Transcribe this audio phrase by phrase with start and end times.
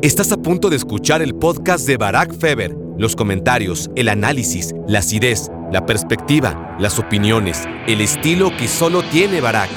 [0.00, 2.72] Estás a punto de escuchar el podcast de Barack Feber.
[2.98, 9.40] Los comentarios, el análisis, la acidez, la perspectiva, las opiniones, el estilo que solo tiene
[9.40, 9.70] Barack.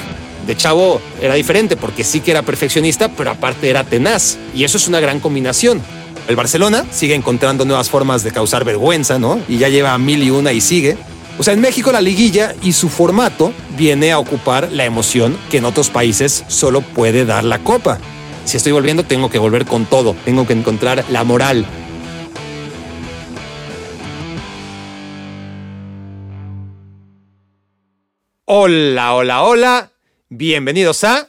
[0.46, 4.38] De chavo era diferente porque sí que era perfeccionista, pero aparte era tenaz.
[4.54, 5.82] Y eso es una gran combinación.
[6.28, 9.40] El Barcelona sigue encontrando nuevas formas de causar vergüenza, ¿no?
[9.48, 10.96] Y ya lleva mil y una y sigue.
[11.36, 15.58] O sea, en México la liguilla y su formato viene a ocupar la emoción que
[15.58, 17.98] en otros países solo puede dar la copa.
[18.44, 20.14] Si estoy volviendo, tengo que volver con todo.
[20.24, 21.64] Tengo que encontrar la moral.
[28.44, 29.92] Hola, hola, hola.
[30.28, 31.28] Bienvenidos a...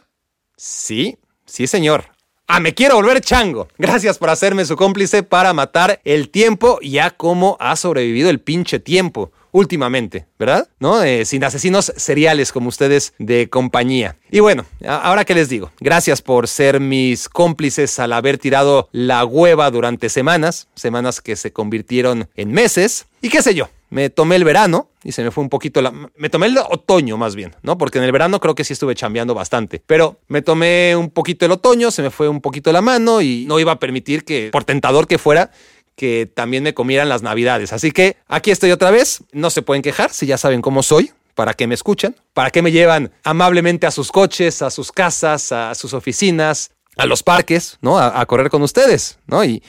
[0.58, 2.06] Sí, sí, señor.
[2.48, 3.68] Ah, me quiero volver chango.
[3.78, 8.40] Gracias por hacerme su cómplice para matar el tiempo y a cómo ha sobrevivido el
[8.42, 10.68] pinche tiempo últimamente, ¿verdad?
[10.80, 11.02] ¿No?
[11.02, 14.18] Eh, sin asesinos seriales como ustedes de compañía.
[14.30, 19.24] Y bueno, ahora que les digo, gracias por ser mis cómplices al haber tirado la
[19.24, 24.36] hueva durante semanas, semanas que se convirtieron en meses, y qué sé yo, me tomé
[24.36, 25.94] el verano y se me fue un poquito la...
[26.16, 27.78] Me tomé el otoño más bien, ¿no?
[27.78, 29.84] Porque en el verano creo que sí estuve chambeando bastante.
[29.86, 33.46] Pero me tomé un poquito el otoño, se me fue un poquito la mano y
[33.48, 35.52] no iba a permitir que, por tentador que fuera,
[35.96, 37.74] que también me comieran las navidades.
[37.74, 39.24] Así que aquí estoy otra vez.
[39.32, 41.12] No se pueden quejar si ya saben cómo soy.
[41.36, 42.16] ¿Para qué me escuchan?
[42.34, 47.08] ¿Para qué me llevan amablemente a sus coches, a sus casas, a sus oficinas, a
[47.08, 47.98] los parques, ¿no?
[47.98, 49.44] A, correr con ustedes, ¿no?
[49.44, 49.64] Y,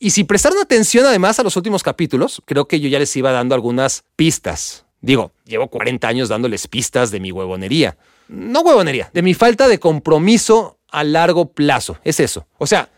[0.00, 3.30] y si prestaron atención además a los últimos capítulos, creo que yo ya les iba
[3.30, 4.86] dando algunas pistas.
[5.00, 7.96] Digo, llevo 40 años dándoles pistas de mi huevonería.
[8.26, 11.98] No huevonería, de mi falta de compromiso a largo plazo.
[12.02, 12.46] Es eso.
[12.58, 12.88] O sea,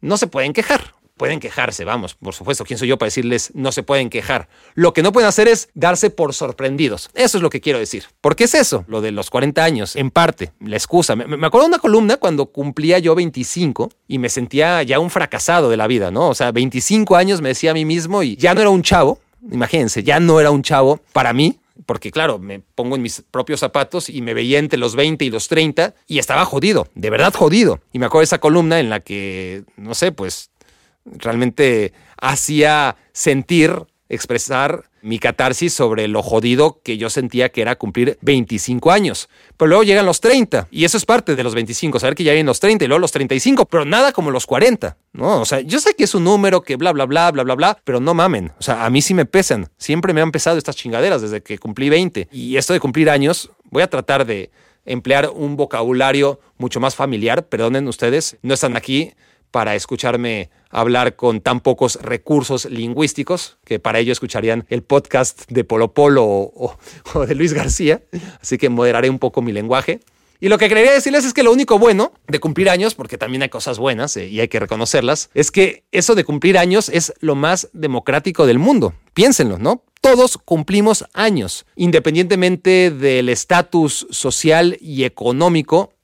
[0.00, 3.72] no se pueden quejar pueden quejarse, vamos, por supuesto, ¿quién soy yo para decirles no
[3.72, 4.48] se pueden quejar?
[4.74, 7.10] Lo que no pueden hacer es darse por sorprendidos.
[7.14, 8.04] Eso es lo que quiero decir.
[8.20, 8.84] ¿Por qué es eso?
[8.88, 11.14] Lo de los 40 años, en parte, la excusa.
[11.14, 15.10] Me, me acuerdo de una columna cuando cumplía yo 25 y me sentía ya un
[15.10, 16.28] fracasado de la vida, ¿no?
[16.28, 19.20] O sea, 25 años me decía a mí mismo y ya no era un chavo,
[19.50, 23.60] imagínense, ya no era un chavo para mí, porque claro, me pongo en mis propios
[23.60, 27.34] zapatos y me veía entre los 20 y los 30 y estaba jodido, de verdad
[27.34, 27.80] jodido.
[27.92, 30.50] Y me acuerdo de esa columna en la que, no sé, pues
[31.04, 33.72] realmente hacía sentir,
[34.08, 39.28] expresar mi catarsis sobre lo jodido que yo sentía que era cumplir 25 años.
[39.58, 42.32] Pero luego llegan los 30 y eso es parte de los 25, saber que ya
[42.32, 45.42] vienen los 30 y luego los 35, pero nada como los 40, ¿no?
[45.42, 47.78] O sea, yo sé que es un número que bla, bla, bla, bla, bla, bla,
[47.84, 48.52] pero no mamen.
[48.58, 49.68] O sea, a mí sí me pesan.
[49.76, 52.28] Siempre me han pesado estas chingaderas desde que cumplí 20.
[52.32, 54.50] Y esto de cumplir años, voy a tratar de
[54.86, 57.44] emplear un vocabulario mucho más familiar.
[57.46, 59.12] Perdonen ustedes, no están aquí
[59.54, 65.62] para escucharme hablar con tan pocos recursos lingüísticos, que para ello escucharían el podcast de
[65.62, 66.76] Polo Polo o,
[67.24, 68.02] de Luis García,
[68.42, 70.00] así que moderaré un poco mi lenguaje.
[70.40, 73.42] Y lo que quería decirles es que lo único bueno de cumplir años, porque también
[73.42, 77.14] hay cosas buenas eh, y hay que reconocerlas, es que eso de cumplir años es
[77.20, 78.92] lo más democrático del mundo.
[79.12, 79.84] Piénsenlo, ¿no?
[80.00, 85.94] Todos cumplimos años, independientemente del estatus social y económico,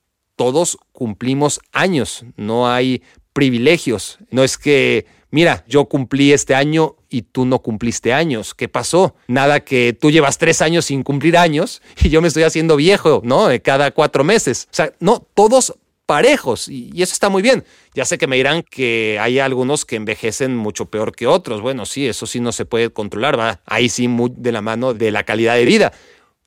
[0.41, 2.25] todos cumplimos años.
[2.39, 3.03] No hay
[3.33, 4.19] privilegios.
[4.31, 8.55] No es que, mira, yo cumplí este año y tú no cumpliste años.
[8.55, 9.15] ¿Qué pasó?
[9.29, 13.21] Nada que tú llevas tres años sin cumplir años y yo me estoy haciendo viejo,
[13.25, 13.49] ¿no?
[13.63, 14.69] Cada cuatro meses.
[14.71, 15.75] O sea, no, todos
[16.11, 17.65] parejos y, eso está muy bien.
[17.95, 21.61] Ya sé que me dirán que hay algunos que envejecen mucho peor que otros.
[21.61, 24.93] Bueno, sí, eso sí no se puede controlar, va ahí sí muy de la mano
[24.93, 25.93] de la calidad de vida.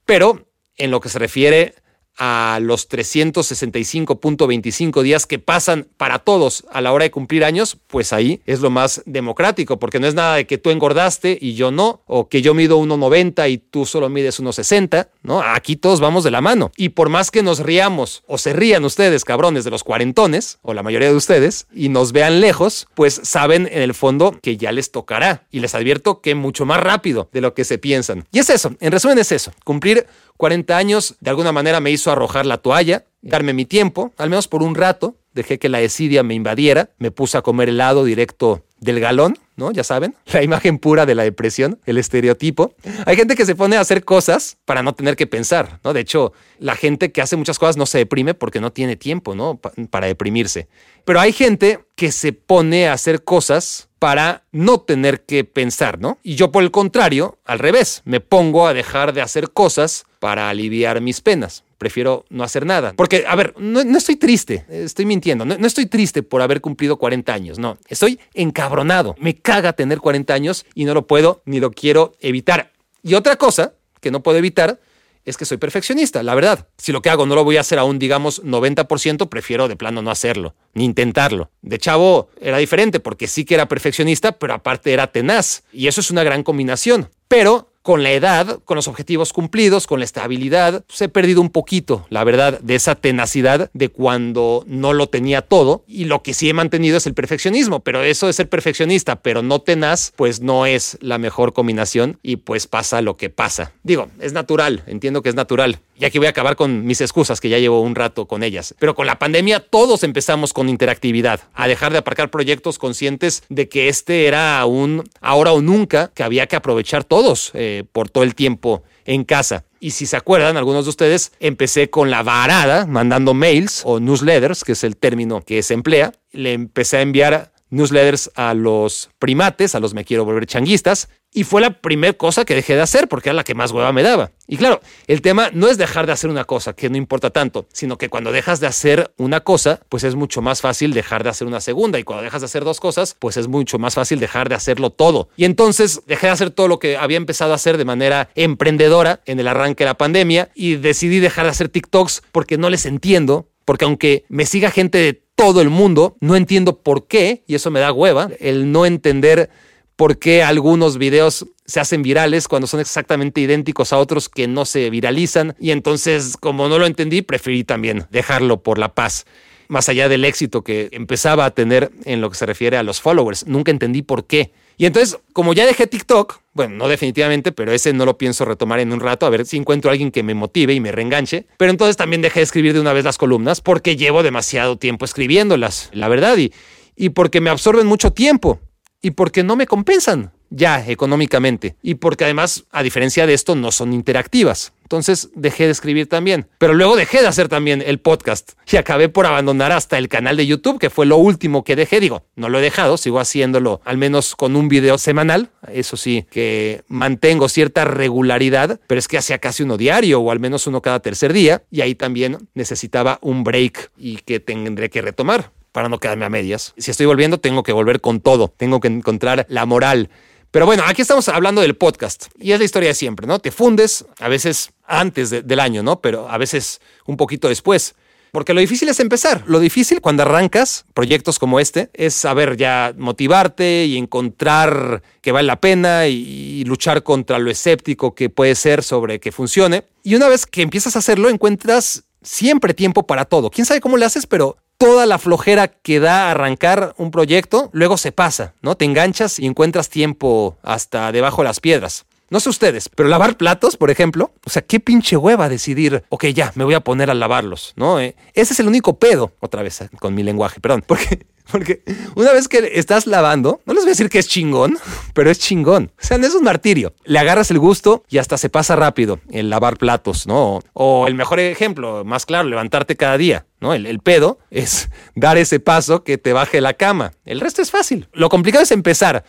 [0.06, 1.76] Pero en lo que se refiere
[2.18, 8.13] a los 365.25 días que pasan para todos a la hora de cumplir años, pues
[8.13, 11.72] ahí es lo más democrático, porque no es nada de que tú engordaste y yo
[11.72, 15.41] no, o que yo mido 1,90 y tú solo mides 1,60, ¿no?
[15.41, 16.72] Aquí todos vamos de la mano.
[16.78, 20.74] Y por más que nos riamos o se rían ustedes, cabrones, de los cuarentones, o
[20.74, 24.72] la mayoría de ustedes, y nos vean lejos, pues saben en el fondo que ya
[24.72, 25.47] les tocará.
[25.51, 28.25] Y les advierto que mucho más rápido de lo que se piensan.
[28.31, 30.06] Y es eso, en resumen es eso, cumplir
[30.38, 34.48] 40 años de alguna manera me hizo arrojar la toalla, darme mi tiempo, al menos
[34.48, 38.63] por un rato, dejé que la desidia me invadiera, me puse a comer helado directo
[38.80, 39.72] del galón, ¿no?
[39.72, 42.75] Ya saben, la imagen pura de la depresión, el estereotipo.
[43.06, 45.94] Hay gente que se pone a hacer cosas para no tener que pensar, ¿no?
[45.94, 49.36] De hecho, la gente que hace muchas cosas no se deprime porque no tiene tiempo,
[49.36, 49.60] ¿no?
[49.90, 50.68] para deprimirse.
[51.06, 56.20] Pero hay gente que se pone a hacer cosas para no tener que pensar, ¿no?
[56.24, 60.50] Y yo por el contrario, al revés, me pongo a dejar de hacer cosas para
[60.50, 62.94] aliviar mis penas prefiero no hacer nada.
[62.96, 67.34] Porque, a ver, no, estoy triste, estoy mintiendo, no, estoy triste por haber cumplido 40
[67.34, 71.72] años, no, estoy encabronado, me caga tener 40 años y no lo puedo ni lo
[71.72, 72.72] quiero evitar.
[73.04, 74.80] Y otra cosa que no puedo evitar
[75.25, 76.68] es que soy perfeccionista, la verdad.
[76.78, 79.75] Si lo que hago no lo voy a hacer a un, digamos, 90%, prefiero de
[79.75, 81.50] plano no hacerlo, ni intentarlo.
[81.62, 85.64] De chavo era diferente porque sí que era perfeccionista, pero aparte era tenaz.
[85.72, 87.10] Y eso es una gran combinación.
[87.28, 91.50] Pero con la edad, con los objetivos cumplidos, con la estabilidad, se he perdido un
[91.50, 95.83] poquito, la verdad, de esa tenacidad de cuando no lo tenía todo.
[95.85, 99.44] Y lo que sí he mantenido es el perfeccionismo, pero eso de ser perfeccionista, pero
[99.44, 103.74] no tenaz, pues no es la mejor combinación y pues pasa lo que pasa.
[103.83, 105.80] Digo, es natural, entiendo que es natural.
[105.95, 108.74] Y aquí voy a acabar con mis excusas, que ya llevo un rato con ellas.
[108.80, 113.69] Pero con la pandemia todos empezamos con interactividad, a dejar de aparcar proyectos conscientes de
[113.69, 118.24] que este era un ahora o nunca, que había que aprovechar todos eh, por todo
[118.24, 119.66] el tiempo en casa.
[119.80, 124.64] Y si se acuerdan, algunos de ustedes, empecé con la varada, mandando mails o newsletters,
[124.64, 126.14] que es el término que se emplea.
[126.31, 131.44] Le empecé a enviar newsletters a los primates, a los me quiero volver changuistas, y
[131.44, 134.04] fue la primera cosa que dejé de hacer porque era la que más hueva me
[134.04, 134.31] daba.
[134.48, 137.66] Y claro, el tema no es dejar de hacer una cosa, que no importa tanto,
[137.74, 141.31] sino que cuando dejas de hacer una cosa, pues es mucho más fácil dejar de
[141.31, 141.98] hacer una segunda.
[141.98, 144.92] Y cuando dejas de hacer dos cosas, pues es mucho más fácil dejar de hacerlo
[144.92, 145.30] todo.
[145.36, 149.22] Y entonces dejé de hacer todo lo que había empezado a hacer de manera emprendedora
[149.26, 152.86] en el arranque de la pandemia y decidí dejar de hacer TikToks porque no les
[152.86, 157.56] entiendo, porque aunque me siga gente de todo el mundo, no entiendo por qué, y
[157.56, 159.50] eso me da hueva, el no entender
[159.95, 164.65] por qué algunos videos se hacen virales cuando son exactamente idénticos a otros que no
[164.65, 165.56] se viralizan.
[165.59, 169.25] Y entonces, como no lo entendí, preferí también dejarlo por la paz.
[169.69, 173.01] Más allá del éxito que empezaba a tener en lo que se refiere a los
[173.01, 174.51] followers, nunca entendí por qué.
[174.78, 178.80] Y entonces, como ya dejé TikTok, bueno, no definitivamente, pero ese no lo pienso retomar
[178.80, 181.48] en un rato, a ver si encuentro a alguien que me motive y me reenganche.
[181.58, 185.06] Pero entonces también dejé de escribir de una vez las columnas porque llevo demasiado tiempo
[185.06, 186.54] escribiéndolas, la verdad, y,
[186.96, 188.60] y porque me absorben mucho tiempo
[189.02, 193.72] y porque no me compensan ya económicamente y porque además, a diferencia de esto, no
[193.72, 194.74] son interactivas.
[194.94, 196.48] Entonces dejé de escribir también.
[196.60, 200.38] Pero luego dejé de hacer también el podcast y acabé por abandonar hasta el canal
[200.38, 202.00] de YouTube, que fue lo último que dejé.
[202.00, 205.50] Digo, no lo he dejado, sigo haciéndolo al menos con un video semanal.
[205.68, 210.40] Eso sí, que mantengo cierta regularidad, pero es que hacía casi uno diario o al
[210.40, 215.01] menos uno cada tercer día y ahí también necesitaba un break y que tendré que
[215.01, 216.75] retomar para no quedarme a medias.
[216.78, 218.54] Si estoy volviendo, tengo que volver con todo.
[218.57, 220.12] Tengo que encontrar la moral.
[220.54, 223.40] Pero bueno, aquí estamos hablando del podcast y es la historia de siempre, ¿no?
[223.40, 226.01] Te fundes a veces antes del año, ¿no?
[226.01, 227.95] Pero a veces un poquito después.
[228.33, 229.44] Porque lo difícil es empezar.
[229.45, 235.45] Lo difícil cuando arrancas proyectos como este es saber ya motivarte y encontrar que vale
[235.45, 239.83] la pena y, luchar contra lo escéptico que puede ser sobre que funcione.
[240.01, 243.51] Y una vez que empiezas a hacerlo, encuentras siempre tiempo para todo.
[243.51, 247.97] Quién sabe cómo le haces, pero toda la flojera que da arrancar un proyecto, luego
[247.97, 248.75] se pasa, ¿no?
[248.75, 252.06] Te enganchas y encuentras tiempo hasta debajo de las piedras.
[252.33, 256.25] No sé ustedes, pero lavar platos, por ejemplo, o sea, qué pinche hueva decidir, ok,
[256.30, 258.00] ya, me voy a poner a lavarlos, ¿no?
[258.00, 261.83] Eh, ese es el único pedo, otra vez eh, con mi lenguaje, perdón, porque, porque
[262.15, 264.80] una vez que estás lavando, no les voy a decir que es chingón,
[265.13, 265.91] pero es chingón.
[266.01, 266.95] O sea, no es un martirio.
[267.06, 270.62] Le agarras el gusto y hasta se pasa rápido el lavar platos, ¿no?
[270.74, 273.45] O el mejor ejemplo, más claro, levantarte cada día.
[273.59, 273.75] ¿no?
[273.75, 277.13] El, el, pedo es dar ese paso que te baje la cama.
[277.25, 278.07] El resto es fácil.
[278.12, 279.24] Lo complicado es empezar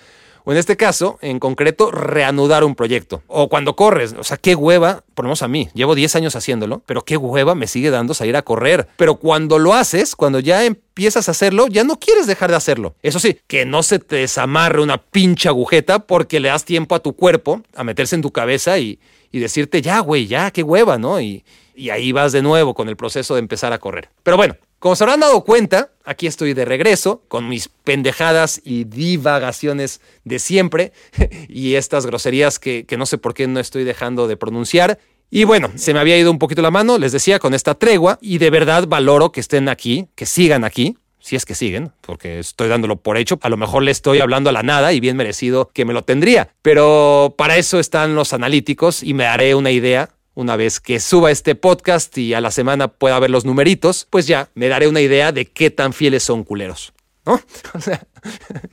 [0.45, 3.23] o en este caso, en concreto, reanudar un proyecto.
[3.27, 6.37] O cuando corres, o sea, qué hueva, por lo menos a mí, llevo 10 años
[6.37, 8.87] haciéndolo, pero qué hueva me sigue dando salir a correr.
[8.97, 12.95] Pero cuando lo haces, cuando ya empiezas a hacerlo, ya no quieres dejar de hacerlo.
[13.03, 17.01] Eso sí, que no se te desamarre una pinche agujeta porque le das tiempo a
[17.01, 18.99] tu cuerpo a meterse en tu cabeza y,
[19.33, 21.21] y decirte, ya, güey, ya, qué hueva, ¿no?
[21.21, 21.43] Y,
[21.75, 24.09] y ahí vas de nuevo con el proceso de empezar a correr.
[24.23, 28.85] Pero bueno, como se habrán dado cuenta, aquí estoy de regreso con mis pendejadas y
[28.85, 30.93] divagaciones de siempre
[31.49, 34.99] y estas groserías que, no sé por qué no estoy dejando de pronunciar.
[35.31, 38.19] Y bueno, se me había ido un poquito la mano, les decía, con esta tregua
[38.21, 40.99] y de verdad valoro que estén aquí, que sigan aquí.
[41.19, 44.51] Si es que siguen, porque estoy dándolo por hecho, a lo mejor le estoy hablando
[44.51, 46.51] a la nada y bien merecido que me lo tendría.
[46.61, 51.31] Pero para eso están los analíticos y me haré una idea una vez que suba
[51.31, 55.01] este podcast y a la semana pueda ver los numeritos, pues ya me daré una
[55.01, 56.93] idea de qué tan fieles son culeros.
[57.25, 57.41] ¿No?
[57.75, 58.07] O sea,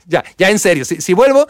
[0.06, 1.46] ya, ya en serio, si, vuelvo,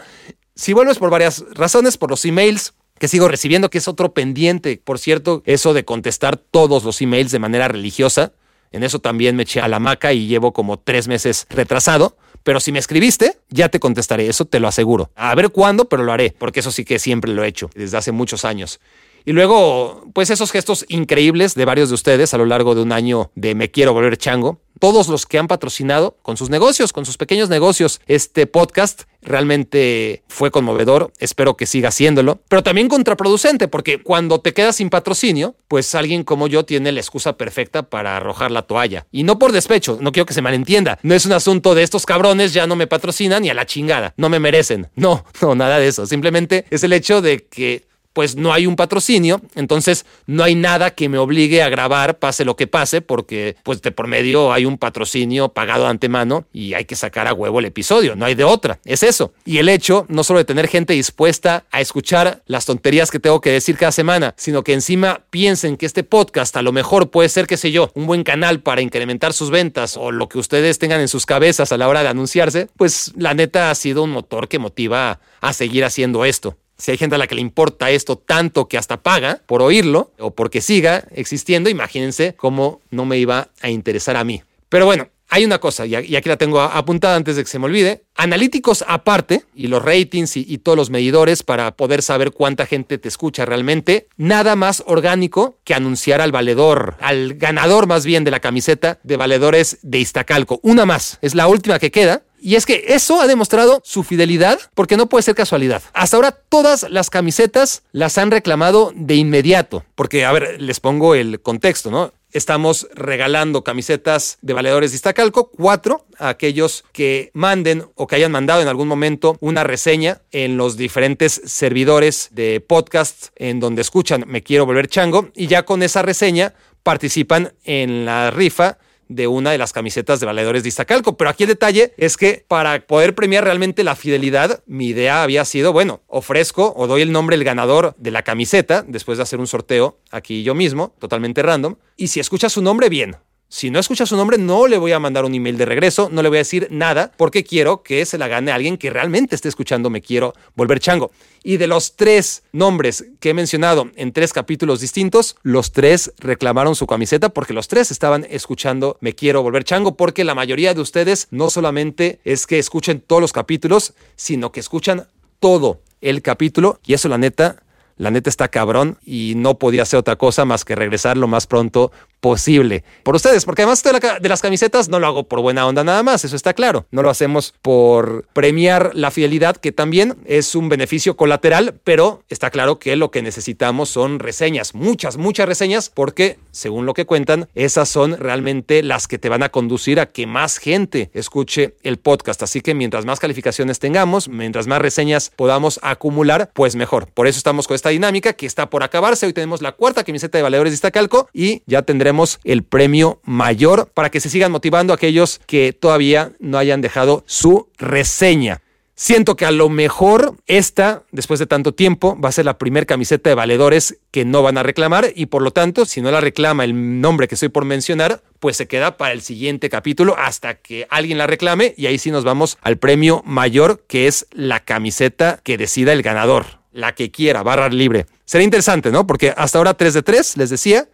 [0.55, 4.13] si vuelvo es por varias razones, por los emails, que sigo recibiendo, que es otro
[4.13, 4.79] pendiente.
[4.83, 8.33] Por cierto, eso de contestar todos los emails de manera religiosa,
[8.71, 12.17] en eso también me eché a la maca y llevo como tres meses retrasado.
[12.43, 15.11] Pero si me escribiste, ya te contestaré, eso te lo aseguro.
[15.15, 17.97] A ver cuándo, pero lo haré, porque eso sí que siempre lo he hecho, desde
[17.97, 18.81] hace muchos años.
[19.25, 22.91] Y luego, pues esos gestos increíbles de varios de ustedes a lo largo de un
[22.91, 24.59] año de Me Quiero Volver Chango.
[24.79, 30.23] Todos los que han patrocinado con sus negocios, con sus pequeños negocios, este podcast realmente
[30.27, 31.13] fue conmovedor.
[31.19, 36.25] Espero que siga haciéndolo, pero también contraproducente, porque cuando te quedas sin patrocinio, pues alguien
[36.25, 39.07] como yo tiene la excusa perfecta para arrojar la toalla.
[39.09, 40.99] Y no por despecho, no quiero que se malentienda.
[41.01, 44.13] No es un asunto de estos cabrones ya no me patrocinan ni a la chingada,
[44.17, 44.89] no me merecen.
[44.95, 46.05] No, no, nada de eso.
[46.05, 50.91] Simplemente es el hecho de que pues no hay un patrocinio, entonces no hay nada
[50.91, 54.65] que me obligue a grabar pase lo que pase, porque pues de por medio hay
[54.65, 58.35] un patrocinio pagado de antemano y hay que sacar a huevo el episodio, no hay
[58.35, 59.33] de otra, es eso.
[59.45, 63.41] Y el hecho no solo de tener gente dispuesta a escuchar las tonterías que tengo
[63.41, 67.29] que decir cada semana, sino que encima piensen que este podcast a lo mejor puede
[67.29, 70.79] ser, qué sé yo, un buen canal para incrementar sus ventas o lo que ustedes
[70.79, 74.11] tengan en sus cabezas a la hora de anunciarse, pues la neta ha sido un
[74.11, 76.57] motor que motiva a seguir haciendo esto.
[76.77, 80.11] Si hay gente a la que le importa esto tanto que hasta paga por oírlo
[80.19, 84.41] o porque siga existiendo, imagínense cómo no me iba a interesar a mí.
[84.69, 87.65] Pero bueno, hay una cosa, y aquí la tengo apuntada antes de que se me
[87.65, 88.03] olvide.
[88.15, 92.99] Analíticos aparte, y los ratings y, y, todos los medidores para poder saber cuánta gente
[92.99, 98.29] te escucha realmente, nada más orgánico que anunciar al valedor, al ganador más bien de
[98.29, 100.59] la camiseta de valedores de Iztacalco.
[100.61, 102.21] Una más, es la última que queda.
[102.43, 105.81] Y es que eso ha demostrado su fidelidad porque no puede ser casualidad.
[105.93, 109.85] Hasta ahora todas las camisetas las han reclamado de inmediato.
[109.95, 112.11] Porque, a ver, les pongo el contexto, ¿no?
[112.33, 118.33] Estamos regalando camisetas de valedores de Iztacalco, cuatro a aquellos que manden o que hayan
[118.33, 124.25] mandado en algún momento una reseña en los diferentes servidores de podcast en donde escuchan
[124.27, 128.79] Me Quiero Volver Chango y ya con esa reseña participan en la rifa
[129.15, 131.17] de una de las camisetas de valedores de Iztacalco.
[131.17, 135.45] Pero aquí el detalle es que para poder premiar realmente la fidelidad, mi idea había
[135.45, 139.39] sido, bueno, ofrezco o doy el nombre del ganador de la camiseta después de hacer
[139.39, 141.75] un sorteo aquí yo mismo, totalmente random.
[141.97, 143.17] Y si escuchas su nombre, bien.
[143.53, 146.23] Si no escucha su nombre, no le voy a mandar un email de regreso, no
[146.23, 149.47] le voy a decir nada, porque quiero que se la gane alguien que realmente esté
[149.47, 151.11] escuchando Me Quiero Volver Chango.
[151.43, 156.73] Y de los tres nombres que he mencionado en tres capítulos distintos, los tres reclamaron
[156.75, 160.81] su camiseta porque los tres estaban escuchando Me Quiero Volver Chango, porque la mayoría de
[160.81, 165.05] ustedes no solamente es que escuchen todos los capítulos, sino que escuchan
[165.39, 166.79] todo el capítulo.
[166.87, 167.61] Y eso, la neta,
[167.97, 171.45] la neta está cabrón y no podía hacer otra cosa más que regresar lo más
[171.45, 171.91] pronto
[172.23, 172.85] posible.
[173.03, 176.23] Por ustedes, porque además de las camisetas no lo hago por buena onda nada más,
[176.23, 176.85] eso está claro.
[176.89, 182.49] No lo hacemos por premiar la fidelidad, que también es un beneficio colateral, pero está
[182.49, 187.49] claro que lo que necesitamos son reseñas, muchas, muchas reseñas, porque según lo que cuentan,
[187.55, 191.97] esas son realmente las que te van a conducir a que más gente escuche el
[191.97, 192.41] podcast.
[192.41, 197.07] Así que mientras más calificaciones tengamos, mientras más reseñas podamos acumular, pues mejor.
[197.07, 199.25] Por eso estamos con esta dinámica que está por acabarse.
[199.25, 202.12] Hoy tenemos la cuarta camiseta de valedores de Iztacalco y ya tendremos
[202.43, 207.67] el premio mayor para que se sigan motivando aquellos que todavía no hayan dejado su
[207.77, 208.61] reseña.
[208.95, 212.85] Siento que a lo mejor esta, después de tanto tiempo, va a ser la primera
[212.85, 216.21] camiseta de valedores que no van a reclamar y por lo tanto, si no la
[216.21, 220.55] reclama el nombre que estoy por mencionar, pues se queda para el siguiente capítulo hasta
[220.55, 224.59] que alguien la reclame y ahí sí nos vamos al premio mayor que es la
[224.59, 228.05] camiseta que decida el ganador, la que quiera, barra libre.
[228.25, 229.07] Será interesante, ¿no?
[229.07, 230.87] Porque hasta ahora 3 de 3, les decía,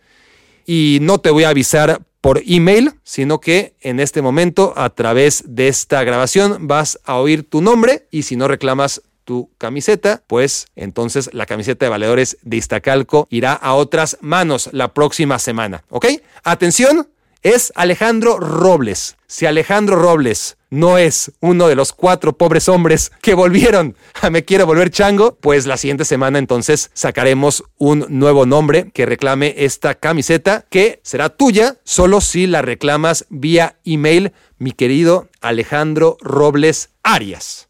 [0.71, 5.43] y no te voy a avisar por email, sino que en este momento a través
[5.47, 10.67] de esta grabación vas a oír tu nombre y si no reclamas tu camiseta, pues
[10.75, 16.05] entonces la camiseta de valedores de Iztacalco irá a otras manos la próxima semana, ¿ok?
[16.43, 17.09] Atención,
[17.41, 19.17] es Alejandro Robles.
[19.25, 24.45] Si Alejandro Robles no es uno de los cuatro pobres hombres que volvieron a Me
[24.45, 29.95] Quiero Volver Chango, pues la siguiente semana entonces sacaremos un nuevo nombre que reclame esta
[29.95, 37.69] camiseta que será tuya solo si la reclamas vía email, mi querido Alejandro Robles Arias.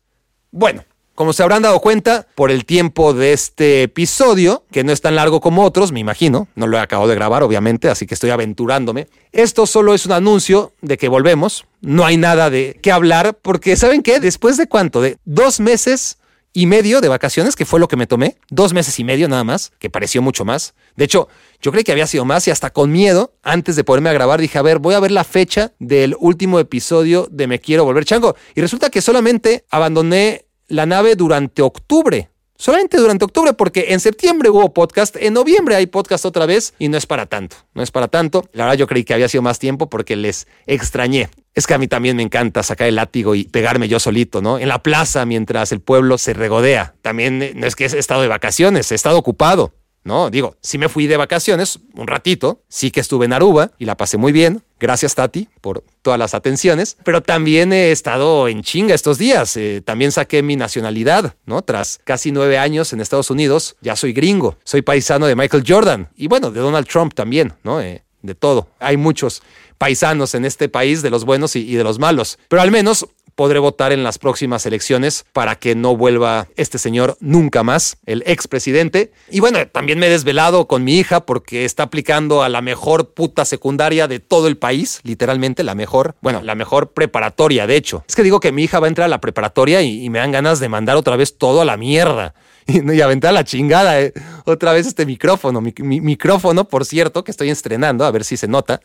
[0.51, 0.84] Bueno,
[1.19, 5.17] como se habrán dado cuenta por el tiempo de este episodio, que no es tan
[5.17, 8.29] largo como otros, me imagino, no lo he acabado de grabar obviamente, así que estoy
[8.29, 13.38] aventurándome, esto solo es un anuncio de que volvemos, no hay nada de qué hablar,
[13.41, 14.21] porque ¿saben qué?
[14.21, 16.19] Después de cuánto, de dos meses
[16.53, 19.43] y medio de vacaciones, que fue lo que me tomé, dos meses y medio nada
[19.43, 20.73] más, que pareció mucho más.
[20.95, 21.27] De hecho,
[21.61, 24.39] yo creí que había sido más y hasta con miedo, antes de ponerme a grabar,
[24.39, 28.05] dije, a ver, voy a ver la fecha del último episodio de Me Quiero Volver
[28.05, 28.38] Chango.
[28.55, 32.29] Y resulta que solamente abandoné la nave durante octubre.
[32.57, 36.89] Solamente durante octubre, porque en septiembre hubo podcast, en noviembre hay podcast otra vez y
[36.89, 38.49] no es para tanto, no es para tanto.
[38.51, 41.29] La verdad yo creí que había sido más tiempo porque les extrañé.
[41.55, 44.59] Es que a mí también me encanta sacar el látigo y pegarme yo solito, ¿no?
[44.59, 46.95] En la plaza mientras el pueblo se regodea.
[47.01, 49.73] También eh, no es que he estado de vacaciones, he estado ocupado.
[50.09, 50.31] ¿No?
[50.31, 53.95] Digo, sí me fui de vacaciones un ratito, sí que estuve en Aruba y la
[53.95, 54.63] pasé muy bien.
[54.79, 56.97] Gracias, Tati, por todas las atenciones.
[57.03, 59.55] Pero también he estado en chinga estos días.
[59.55, 61.61] Eh, también saqué mi nacionalidad, ¿no?
[61.61, 64.57] Tras casi nueve años en Estados Unidos, ya soy gringo.
[64.63, 67.79] Soy paisano de Michael Jordan y bueno, de Donald Trump también, ¿no?
[67.79, 68.69] Eh, de todo.
[68.79, 69.43] Hay muchos
[69.77, 72.39] paisanos en este país, de los buenos y, y de los malos.
[72.47, 73.05] Pero al menos
[73.39, 78.22] podré votar en las próximas elecciones para que no vuelva este señor nunca más, el
[78.25, 79.13] expresidente.
[79.31, 83.13] Y bueno, también me he desvelado con mi hija porque está aplicando a la mejor
[83.13, 88.03] puta secundaria de todo el país, literalmente la mejor, bueno, la mejor preparatoria, de hecho.
[88.10, 90.34] Es que digo que mi hija va a entrar a la preparatoria y, me dan
[90.34, 92.34] ganas de mandar otra vez todo a la mierda.
[92.67, 94.13] Y, aventar la chingada eh.
[94.46, 95.60] otra vez este micrófono.
[95.62, 98.81] mi micrófono, por cierto, que estoy estrenando, a ver si se nota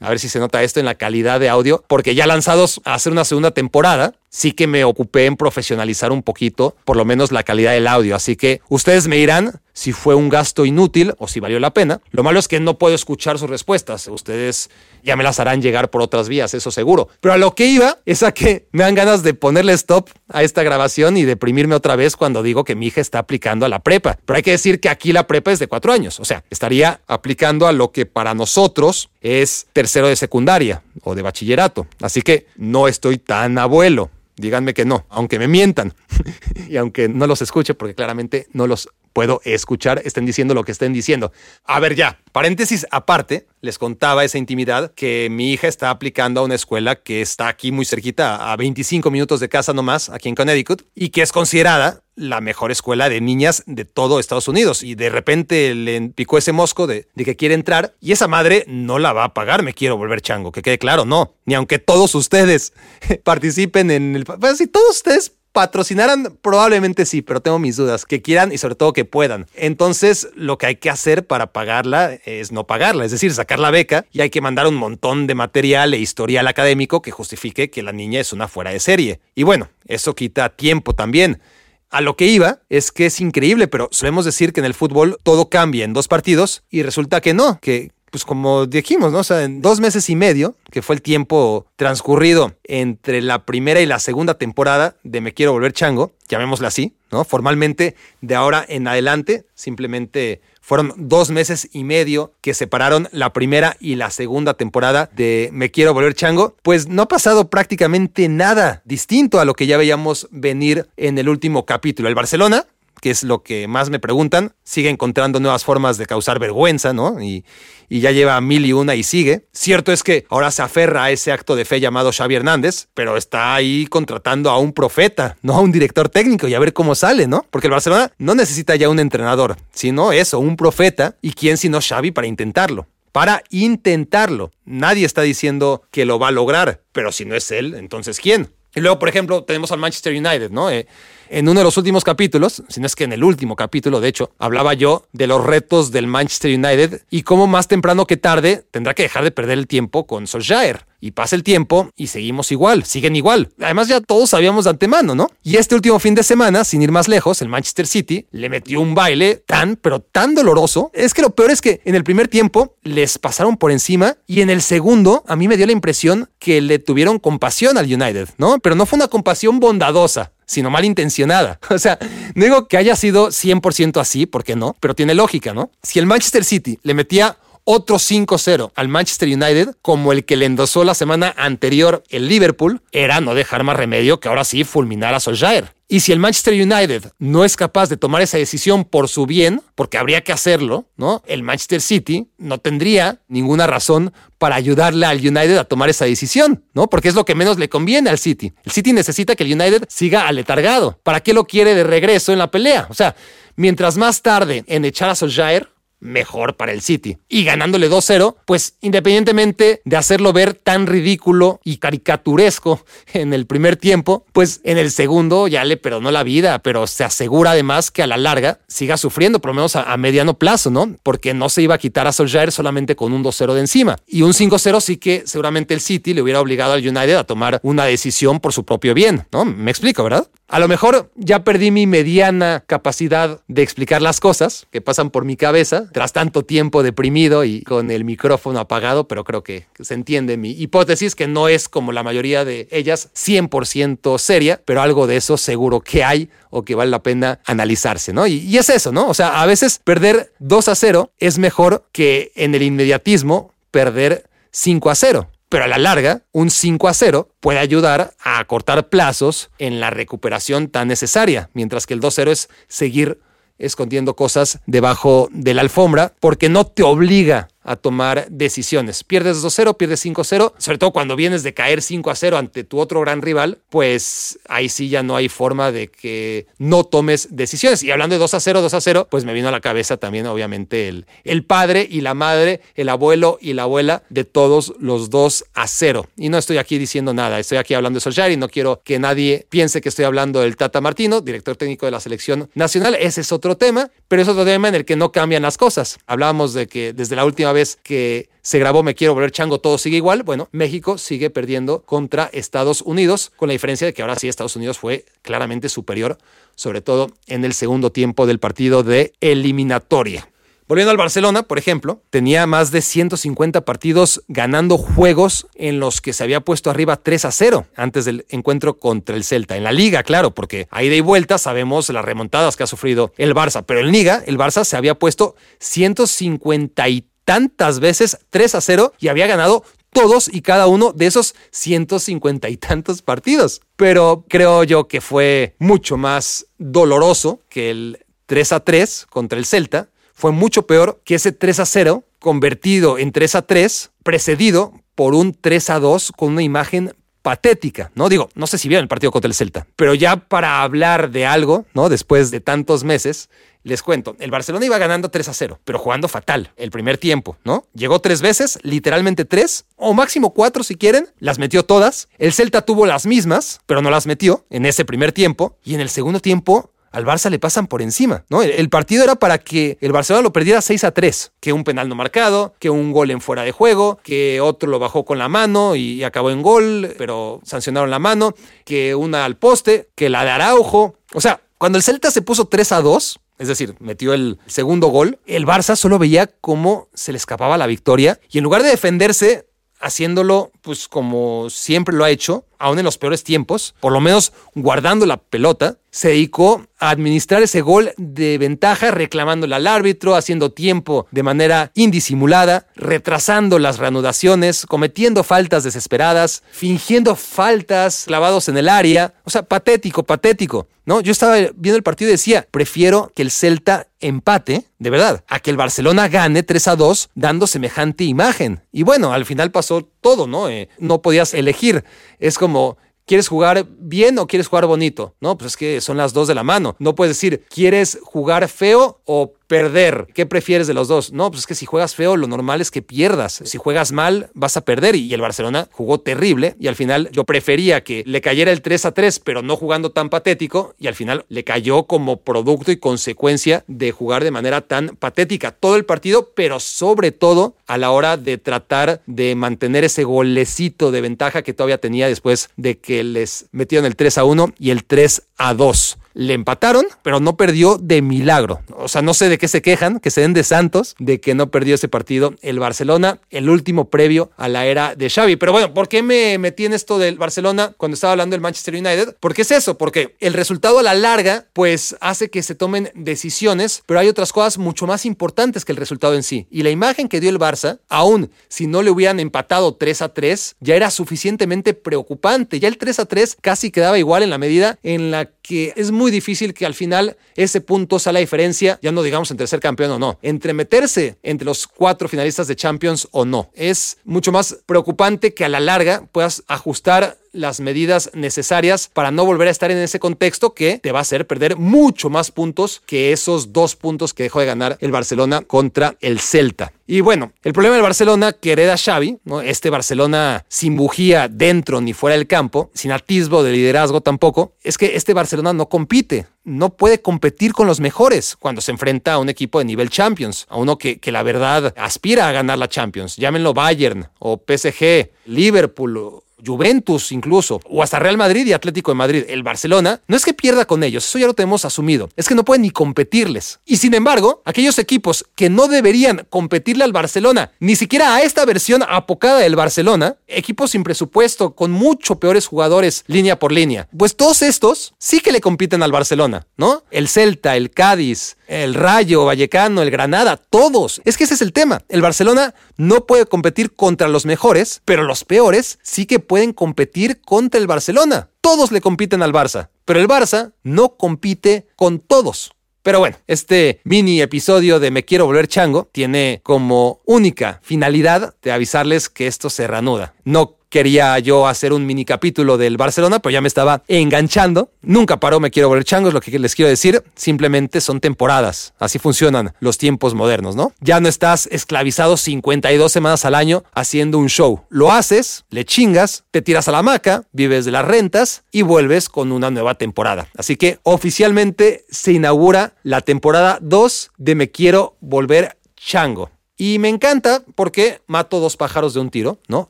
[0.00, 2.94] a ver si se nota esto en la calidad de audio, porque ya lanzados a
[2.94, 7.32] hacer una segunda temporada, sí que me ocupé en profesionalizar un poquito, por lo menos
[7.32, 8.14] la calidad del audio.
[8.14, 12.00] Así que ustedes me dirán si fue un gasto inútil o si valió la pena.
[12.10, 14.08] Lo malo es que no puedo escuchar sus respuestas.
[14.08, 14.70] Ustedes
[15.04, 17.08] ya me las harán llegar por otras vías, eso seguro.
[17.20, 20.42] Pero a lo que iba es a que me dan ganas de ponerle stop a
[20.42, 23.80] esta grabación y deprimirme otra vez cuando digo que mi hija está aplicando a la
[23.80, 24.18] prepa.
[24.24, 26.20] Pero hay que decir que aquí la prepa es de cuatro años.
[26.20, 31.20] O sea, estaría aplicando a lo que para nosotros es tercero de secundaria o de
[31.20, 31.86] bachillerato.
[32.00, 34.08] Así que no estoy tan abuelo.
[34.38, 35.94] Díganme que no, aunque me mientan
[36.68, 40.72] y aunque no los escuche porque claramente no los puedo escuchar, estén diciendo lo que
[40.72, 41.32] estén diciendo.
[41.64, 46.44] A ver ya, paréntesis aparte, les contaba esa intimidad que mi hija está aplicando a
[46.44, 50.34] una escuela que está aquí muy cerquita, a 25 minutos de casa nomás, aquí en
[50.34, 54.82] Connecticut, y que es considerada la mejor escuela de niñas de todo Estados Unidos.
[54.82, 58.98] Y de repente le picó ese mosco de, que quiere entrar y esa madre no
[58.98, 61.34] la va a pagar, me quiero volver chango, que quede claro, no.
[61.44, 62.74] Ni aunque todos ustedes
[63.24, 64.24] participen en el...
[64.24, 68.74] Pues si todos ustedes patrocinaran, probablemente sí, pero tengo mis dudas, que quieran y sobre
[68.74, 69.46] todo que puedan.
[69.54, 73.70] Entonces, lo que hay que hacer para pagarla es no pagarla, es decir, sacar la
[73.70, 77.82] beca y hay que mandar un montón de material e historial académico que justifique que
[77.82, 79.20] la niña es una fuera de serie.
[79.34, 81.40] Y bueno, eso quita tiempo también.
[81.88, 85.16] A lo que iba es que es increíble, pero solemos decir que en el fútbol
[85.22, 89.18] todo cambia en dos partidos y resulta que no, que pues como dijimos, ¿no?
[89.18, 93.80] O sea, en dos meses y medio, que fue el tiempo transcurrido entre la primera
[93.80, 97.24] y la segunda temporada de Me Quiero Volver Chango, llamémosla así, ¿no?
[97.24, 103.76] Formalmente, de ahora en adelante, simplemente fueron dos meses y medio que separaron la primera
[103.78, 108.82] y la segunda temporada de Me Quiero Volver Chango, pues no ha pasado prácticamente nada
[108.84, 112.08] distinto a lo que ya veíamos venir en el último capítulo.
[112.08, 112.66] El Barcelona
[113.06, 117.22] que es lo que más me preguntan, sigue encontrando nuevas formas de causar vergüenza, ¿no?
[117.22, 117.44] Y,
[117.88, 119.46] y ya lleva mil y una y sigue.
[119.52, 123.16] Cierto es que ahora se aferra a ese acto de fe llamado Xavi Hernández, pero
[123.16, 126.96] está ahí contratando a un profeta, no a un director técnico y a ver cómo
[126.96, 127.46] sale, ¿no?
[127.48, 131.78] Porque el Barcelona no necesita ya un entrenador, sino eso, un profeta y quién sino
[131.80, 134.50] Xavi para intentarlo para intentarlo.
[134.64, 138.48] Nadie está diciendo que lo va a lograr, pero si no es él, entonces ¿quién?
[138.74, 140.70] Y luego, por ejemplo, tenemos al Manchester United, ¿no?
[140.70, 140.86] Eh,
[141.28, 144.08] en uno de los últimos capítulos, si no es que en el último capítulo, de
[144.08, 148.64] hecho, hablaba yo de los retos del Manchester United y cómo más temprano que tarde
[148.70, 150.85] tendrá que dejar de perder el tiempo con Solskjaer.
[151.00, 153.50] Y pasa el tiempo y seguimos igual, siguen igual.
[153.60, 155.28] Además ya todos sabíamos de antemano, ¿no?
[155.42, 158.80] Y este último fin de semana, sin ir más lejos, el Manchester City le metió
[158.80, 160.90] un baile tan, pero tan doloroso.
[160.94, 164.40] Es que lo peor es que en el primer tiempo les pasaron por encima y
[164.40, 168.28] en el segundo a mí me dio la impresión que le tuvieron compasión al United,
[168.38, 168.58] ¿no?
[168.58, 171.58] Pero no fue una compasión bondadosa sino malintencionada.
[171.76, 171.98] O sea,
[172.34, 175.70] no digo que haya sido 100% así, porque no, pero tiene lógica, ¿no?
[175.82, 177.36] Si el Manchester City le metía
[177.68, 182.80] otro 5-0 al Manchester United, como el que le endosó la semana anterior el Liverpool,
[182.92, 185.74] era no dejar más remedio que ahora sí fulminar a Solskjaer.
[185.88, 189.62] Y si el Manchester United no es capaz de tomar esa decisión por su bien,
[189.74, 191.22] porque habría que hacerlo, ¿no?
[191.26, 196.64] El Manchester City no tendría ninguna razón para ayudarle al United a tomar esa decisión,
[196.72, 196.88] ¿no?
[196.88, 198.52] Porque es lo que menos le conviene al City.
[198.64, 201.00] El City necesita que el United siga aletargado.
[201.02, 202.86] ¿Para qué lo quiere de regreso en la pelea?
[202.90, 203.16] O sea,
[203.56, 205.68] mientras más tarde en echar a Solskjaer,
[206.06, 207.18] mejor para el City.
[207.28, 213.76] Y ganándole 2-0, pues independientemente de hacerlo ver tan ridículo y caricaturesco en el primer
[213.76, 218.02] tiempo, pues en el segundo ya le perdonó la vida, pero se asegura además que
[218.02, 220.96] a la larga siga sufriendo, por lo menos a, mediano plazo, ¿no?
[221.02, 223.96] Porque no se iba a quitar a Solskjaer solamente con un 2-0 de encima.
[224.06, 227.60] Y un 5-0 sí que seguramente el City le hubiera obligado al United a tomar
[227.62, 229.44] una decisión por su propio bien, ¿no?
[229.44, 230.28] Me explico, ¿verdad?
[230.48, 235.24] A lo mejor ya perdí mi mediana capacidad de explicar las cosas que pasan por
[235.24, 239.94] mi cabeza tras tanto tiempo deprimido y con el micrófono apagado, pero creo que se
[239.94, 245.08] entiende mi hipótesis, que no es como la mayoría de ellas 100% seria, pero algo
[245.08, 248.28] de eso seguro que hay o que vale la pena analizarse, ¿no?
[248.28, 249.08] Y, y es eso, ¿no?
[249.08, 254.28] O sea, a veces perder 2 a 0 es mejor que en el inmediatismo perder
[254.52, 258.88] 5 a 0 pero a la larga, un 5 a 0 puede ayudar a acortar
[258.88, 263.20] plazos en la recuperación tan necesaria, mientras que el 2 a 0 es seguir
[263.58, 269.04] escondiendo cosas debajo de la alfombra porque no te obliga a tomar decisiones.
[269.04, 273.20] Pierdes 2-0, pierdes 5-0, sobre todo cuando vienes de caer 5-0 ante tu otro gran
[273.20, 277.82] rival, pues ahí sí ya no hay forma de que no tomes decisiones.
[277.82, 281.44] Y hablando de 2-0, 2-0, pues me vino a la cabeza también obviamente el, el
[281.44, 286.06] padre y la madre, el abuelo y la abuela de todos los 2-0.
[286.16, 289.46] Y no estoy aquí diciendo nada, estoy aquí hablando de Solskjaer no quiero que nadie
[289.48, 292.96] piense que estoy hablando del Tata Martino, director técnico de la selección nacional.
[292.98, 295.98] Ese es otro tema, pero es otro tema en el que no cambian las cosas.
[296.06, 299.76] Hablábamos de que desde la última vez que se grabó Me quiero volver chango, todo
[299.76, 300.22] sigue igual.
[300.22, 304.54] Bueno, México sigue perdiendo contra Estados Unidos, con la diferencia de que ahora sí Estados
[304.54, 306.18] Unidos fue claramente superior,
[306.54, 310.28] sobre todo en el segundo tiempo del partido de eliminatoria.
[310.68, 316.12] Volviendo al Barcelona, por ejemplo, tenía más de 150 partidos ganando juegos en los que
[316.12, 319.56] se había puesto arriba 3 a 0 antes del encuentro contra el Celta.
[319.56, 323.32] En la liga, claro, porque ahí de vuelta sabemos las remontadas que ha sufrido el
[323.32, 328.60] Barça, pero en liga el Barça se había puesto 150 y tantas veces 3 a
[328.62, 333.60] 0 y había ganado todos y cada uno de esos 150 y tantos partidos.
[333.76, 339.44] Pero creo yo que fue mucho más doloroso que el 3 a 3 contra el
[339.44, 339.90] Celta.
[340.14, 345.14] Fue mucho peor que ese 3 a 0 convertido en 3 a 3, precedido por
[345.14, 348.08] un 3 a 2 con una imagen patética, ¿no?
[348.08, 351.26] Digo, no sé si vieron el partido contra el Celta, pero ya para hablar de
[351.26, 351.88] algo, ¿no?
[351.88, 353.30] Después de tantos meses,
[353.66, 357.36] les cuento, el Barcelona iba ganando 3 a 0, pero jugando fatal el primer tiempo,
[357.42, 357.64] ¿no?
[357.74, 362.08] Llegó tres veces, literalmente tres, o máximo cuatro si quieren, las metió todas.
[362.18, 365.80] El Celta tuvo las mismas, pero no las metió en ese primer tiempo, y en
[365.80, 368.40] el segundo tiempo al Barça le pasan por encima, ¿no?
[368.40, 371.88] El, partido era para que el Barcelona lo perdiera 6 a 3, que un penal
[371.88, 375.28] no marcado, que un gol en fuera de juego, que otro lo bajó con la
[375.28, 380.24] mano y, acabó en gol, pero sancionaron la mano, que una al poste, que la
[380.24, 380.94] de Araujo.
[381.12, 384.88] O sea, cuando el Celta se puso 3 a 2, es decir, metió el segundo
[384.88, 388.70] gol, el Barça solo veía cómo se le escapaba la victoria y en lugar de
[388.70, 389.46] defenderse
[389.80, 394.32] haciéndolo pues como siempre lo ha hecho, aún en los peores tiempos, por lo menos
[394.54, 400.52] guardando la pelota, se dedicó a administrar ese gol de ventaja, reclamándole al árbitro, haciendo
[400.52, 408.68] tiempo de manera indisimulada, retrasando las reanudaciones, cometiendo faltas desesperadas, fingiendo faltas clavados en el
[408.68, 409.14] área.
[409.24, 410.68] O sea, patético, patético.
[410.84, 411.00] ¿no?
[411.00, 415.40] Yo estaba viendo el partido y decía, prefiero que el Celta empate, de verdad, a
[415.40, 418.60] que el Barcelona gane 3 a 2 dando semejante imagen.
[418.70, 420.50] Y bueno, al final pasó todo, ¿no?
[420.50, 421.84] Eh, no podías elegir.
[422.18, 425.14] Es como, ¿Quieres jugar bien o quieres jugar bonito?
[425.20, 426.74] No, pues es que son las dos de la mano.
[426.80, 430.08] No puedes decir, ¿quieres jugar feo o perder.
[430.14, 431.12] ¿Qué prefieres de los dos?
[431.12, 433.42] No, pues es que si juegas feo, lo normal es que pierdas.
[433.44, 434.96] Si juegas mal, vas a perder.
[434.96, 436.56] Y el Barcelona jugó terrible.
[436.58, 439.90] Y al final yo prefería que le cayera el 3 a 3, pero no jugando
[439.90, 440.74] tan patético.
[440.78, 445.52] Y al final le cayó como producto y consecuencia de jugar de manera tan patética
[445.52, 450.90] todo el partido, pero sobre todo a la hora de tratar de mantener ese golecito
[450.90, 454.70] de ventaja que todavía tenía después de que les metieron el 3 a 1 y
[454.70, 455.98] el 3 a 2.
[456.14, 458.60] Le empataron, pero no perdió de milagro.
[458.74, 461.34] O sea, no sé de qué se quejan, que se den de santos, de que
[461.34, 465.36] no perdió ese partido el Barcelona, el último previo a la era de Xavi.
[465.36, 468.74] Pero bueno, ¿por qué me metí en esto del Barcelona cuando estaba hablando del Manchester
[468.74, 469.16] United?
[469.20, 473.82] Porque es eso, porque el resultado a la larga, pues hace que se tomen decisiones,
[473.84, 476.46] pero hay otras cosas mucho más importantes que el resultado en sí.
[476.50, 480.08] Y la imagen que dio el Barça, aún si no le hubieran empatado 3 a
[480.14, 482.58] 3, ya era suficientemente preocupante.
[482.58, 485.72] Ya el 3 a 3 casi quedaba igual en la medida en la like que
[485.76, 489.46] es muy difícil que al final ese punto sea la diferencia, ya no digamos entre
[489.46, 493.50] ser campeón o no, entre meterse entre los cuatro finalistas de Champions o no.
[493.54, 499.24] Es mucho más preocupante que a la larga puedas ajustar las medidas necesarias para no
[499.24, 502.82] volver a estar en ese contexto que te va a hacer perder mucho más puntos
[502.86, 506.72] que esos dos puntos que dejó de ganar el Barcelona contra el Celta.
[506.88, 509.40] Y bueno, el problema del Barcelona que hereda Xavi, ¿no?
[509.40, 514.78] este Barcelona sin bujía dentro ni fuera del campo, sin atisbo de liderazgo tampoco, es
[514.78, 519.18] que este Barcelona no compite, no puede competir con los mejores cuando se enfrenta a
[519.18, 522.68] un equipo de nivel Champions, a uno que, que la verdad aspira a ganar la
[522.68, 528.96] Champions, llámenlo Bayern o PSG, Liverpool Juventus incluso, o hasta Real Madrid y Atlético de
[528.96, 532.28] Madrid, el Barcelona, no es que pierda con ellos, eso ya lo tenemos asumido, es
[532.28, 533.60] que no pueden ni competirles.
[533.64, 538.44] Y sin embargo, aquellos equipos que no deberían competirle al Barcelona, ni siquiera a esta
[538.44, 544.16] versión apocada del Barcelona, equipos sin presupuesto, con mucho peores jugadores línea por línea, pues
[544.16, 546.84] todos estos sí que le compiten al Barcelona, ¿no?
[546.90, 551.00] El Celta, el Cádiz, el Rayo, Vallecano, el Granada, todos.
[551.04, 551.82] Es que ese es el tema.
[551.88, 557.20] El Barcelona no puede competir contra los mejores, pero los peores sí que pueden competir
[557.20, 558.30] contra el Barcelona.
[558.40, 562.52] Todos le compiten al Barça, pero el Barça no compite con todos.
[562.82, 568.52] Pero bueno, este mini episodio de Me quiero volver chango tiene como única finalidad de
[568.52, 570.14] avisarles que esto se reanuda.
[570.22, 574.72] No quería yo hacer un mini capítulo del Barcelona, pero ya me estaba enganchando.
[574.82, 578.74] Nunca paró, me quiero volver changos, lo que les quiero decir, simplemente son temporadas.
[578.78, 580.74] Así funcionan los tiempos modernos, ¿no?
[580.80, 584.66] Ya no estás esclavizado 52 semanas al año haciendo un show.
[584.68, 589.08] Lo haces, le chingas, te tiras a la hamaca, vives de las rentas y vuelves
[589.08, 590.28] con una nueva temporada.
[590.36, 596.35] Así que oficialmente se inaugura la temporada 2 de Me quiero volver chango.
[596.56, 599.68] Y me encanta porque mato dos pájaros de un tiro, ¿no?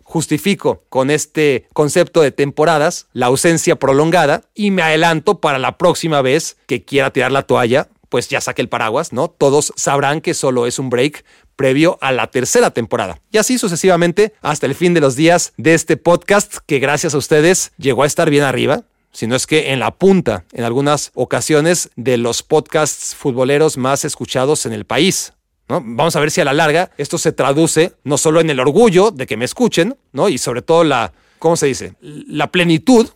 [0.04, 6.22] Justifico con este concepto de temporadas la ausencia prolongada y me adelanto para la próxima
[6.22, 9.28] vez que quiera tirar la toalla, pues ya saque el paraguas, ¿no?
[9.28, 11.24] Todos sabrán que solo es un break
[11.56, 13.20] previo a la tercera temporada.
[13.32, 17.18] Y así sucesivamente hasta el fin de los días de este podcast que gracias a
[17.18, 18.84] ustedes llegó a estar bien arriba
[19.16, 24.66] sino es que en la punta, en algunas ocasiones, de los podcasts futboleros más escuchados
[24.66, 25.32] en el país.
[25.68, 29.10] Vamos a ver si a la larga esto se traduce no solo en el orgullo
[29.10, 30.28] de que me escuchen, ¿no?
[30.28, 31.94] Y sobre todo la, ¿cómo se dice?
[32.00, 33.08] La plenitud.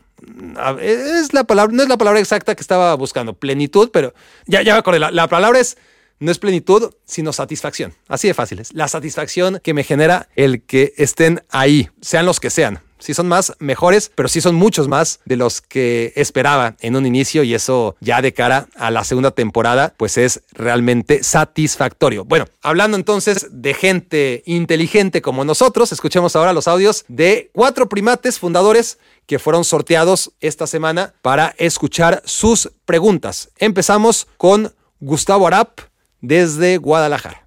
[0.80, 4.12] Es la palabra, no es la palabra exacta que estaba buscando, plenitud, pero
[4.46, 5.78] ya, ya me acordé, la, la palabra es
[6.20, 7.94] no es plenitud, sino satisfacción.
[8.06, 8.74] Así de fácil es.
[8.74, 12.80] La satisfacción que me genera el que estén ahí, sean los que sean.
[13.00, 17.06] Sí son más mejores, pero sí son muchos más de los que esperaba en un
[17.06, 22.24] inicio y eso ya de cara a la segunda temporada pues es realmente satisfactorio.
[22.24, 28.38] Bueno, hablando entonces de gente inteligente como nosotros, escuchemos ahora los audios de cuatro primates
[28.38, 33.50] fundadores que fueron sorteados esta semana para escuchar sus preguntas.
[33.58, 35.80] Empezamos con Gustavo Arap
[36.20, 37.46] desde Guadalajara.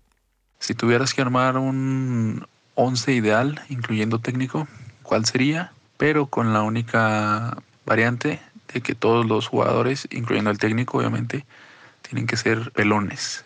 [0.59, 4.67] Si tuvieras que armar un 11 ideal, incluyendo técnico,
[5.25, 8.39] sería, pero con la única variante
[8.73, 11.45] de que todos los jugadores, incluyendo el técnico obviamente,
[12.01, 13.45] tienen que ser pelones.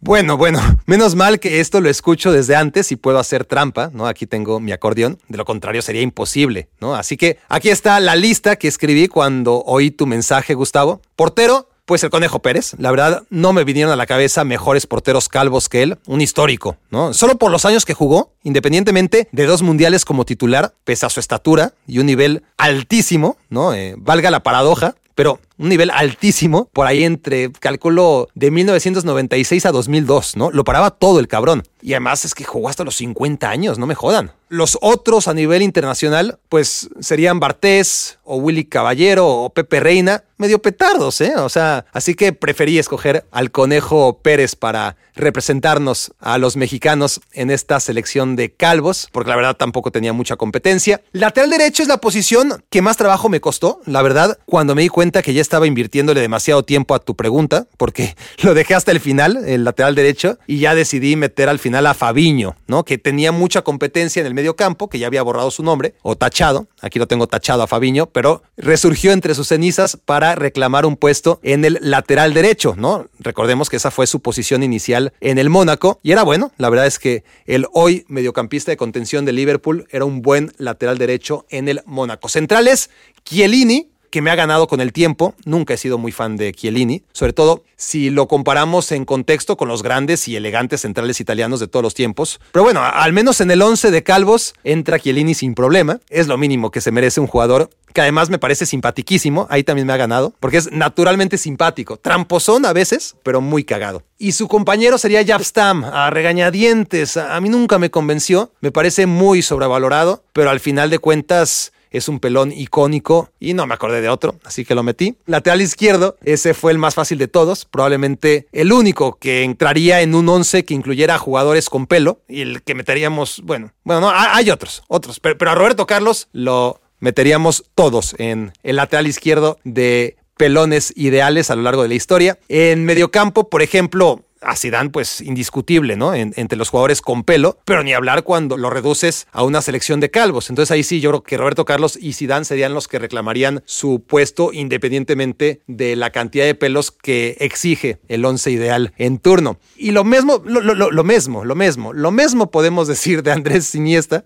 [0.00, 4.06] Bueno, bueno, menos mal que esto lo escucho desde antes y puedo hacer trampa, ¿no?
[4.06, 6.94] Aquí tengo mi acordeón, de lo contrario sería imposible, ¿no?
[6.94, 11.00] Así que aquí está la lista que escribí cuando oí tu mensaje, Gustavo.
[11.16, 12.74] Portero, pues el Conejo Pérez.
[12.76, 15.96] La verdad, no me vinieron a la cabeza mejores porteros calvos que él.
[16.06, 17.14] Un histórico, ¿no?
[17.14, 21.18] Solo por los años que jugó, independientemente de dos mundiales como titular, pese a su
[21.18, 23.72] estatura y un nivel altísimo, ¿no?
[23.72, 29.72] Eh, valga la paradoja, pero un nivel altísimo, por ahí entre, cálculo, de 1996 a
[29.72, 30.50] 2002, ¿no?
[30.50, 31.64] Lo paraba todo el cabrón.
[31.82, 34.32] Y además es que jugó hasta los 50 años, no me jodan.
[34.48, 40.62] Los otros a nivel internacional, pues serían Bartés o Willy Caballero o Pepe Reina, medio
[40.62, 41.34] petardos, ¿eh?
[41.36, 47.50] O sea, así que preferí escoger al Conejo Pérez para representarnos a los mexicanos en
[47.50, 51.02] esta selección de calvos, porque la verdad tampoco tenía mucha competencia.
[51.12, 54.88] Lateral derecho es la posición que más trabajo me costó, la verdad, cuando me di
[54.88, 59.00] cuenta que ya estaba invirtiéndole demasiado tiempo a tu pregunta, porque lo dejé hasta el
[59.00, 62.84] final, el lateral derecho, y ya decidí meter al final a Fabiño, ¿no?
[62.84, 66.16] Que tenía mucha competencia en el medio campo, que ya había borrado su nombre, o
[66.16, 70.96] tachado, aquí lo tengo tachado a Fabiño, pero resurgió entre sus cenizas para reclamar un
[70.96, 73.06] puesto en el lateral derecho, ¿no?
[73.18, 76.86] Recordemos que esa fue su posición inicial en el Mónaco, y era bueno, la verdad
[76.86, 81.68] es que el hoy mediocampista de contención de Liverpool era un buen lateral derecho en
[81.68, 82.28] el Mónaco.
[82.28, 82.90] Centrales,
[83.24, 85.34] Chiellini, que me ha ganado con el tiempo.
[85.44, 89.68] Nunca he sido muy fan de Chiellini, sobre todo si lo comparamos en contexto con
[89.68, 92.40] los grandes y elegantes centrales italianos de todos los tiempos.
[92.52, 96.00] Pero bueno, al menos en el 11 de Calvos entra Chiellini sin problema.
[96.08, 99.46] Es lo mínimo que se merece un jugador que además me parece simpatiquísimo.
[99.50, 101.96] Ahí también me ha ganado, porque es naturalmente simpático.
[101.96, 104.02] Tramposón a veces, pero muy cagado.
[104.18, 107.16] Y su compañero sería Stam, a regañadientes.
[107.16, 108.52] A mí nunca me convenció.
[108.60, 113.66] Me parece muy sobrevalorado, pero al final de cuentas es un pelón icónico y no
[113.66, 115.16] me acordé de otro, así que lo metí.
[115.26, 120.14] Lateral izquierdo, ese fue el más fácil de todos, probablemente el único que entraría en
[120.14, 124.50] un 11 que incluyera jugadores con pelo y el que meteríamos, bueno, bueno, no, hay
[124.50, 130.16] otros, otros, pero, pero a Roberto Carlos lo meteríamos todos en el lateral izquierdo de
[130.38, 132.38] pelones ideales a lo largo de la historia.
[132.48, 136.14] En mediocampo, por ejemplo, a Zidane pues indiscutible, ¿no?
[136.14, 140.10] entre los jugadores con pelo, pero ni hablar cuando lo reduces a una selección de
[140.10, 140.50] calvos.
[140.50, 144.02] Entonces ahí sí yo creo que Roberto Carlos y Zidane serían los que reclamarían su
[144.06, 149.58] puesto independientemente de la cantidad de pelos que exige el once ideal en turno.
[149.76, 154.24] Y lo mismo, lo, lo mismo, lo mismo, lo mismo podemos decir de Andrés Iniesta,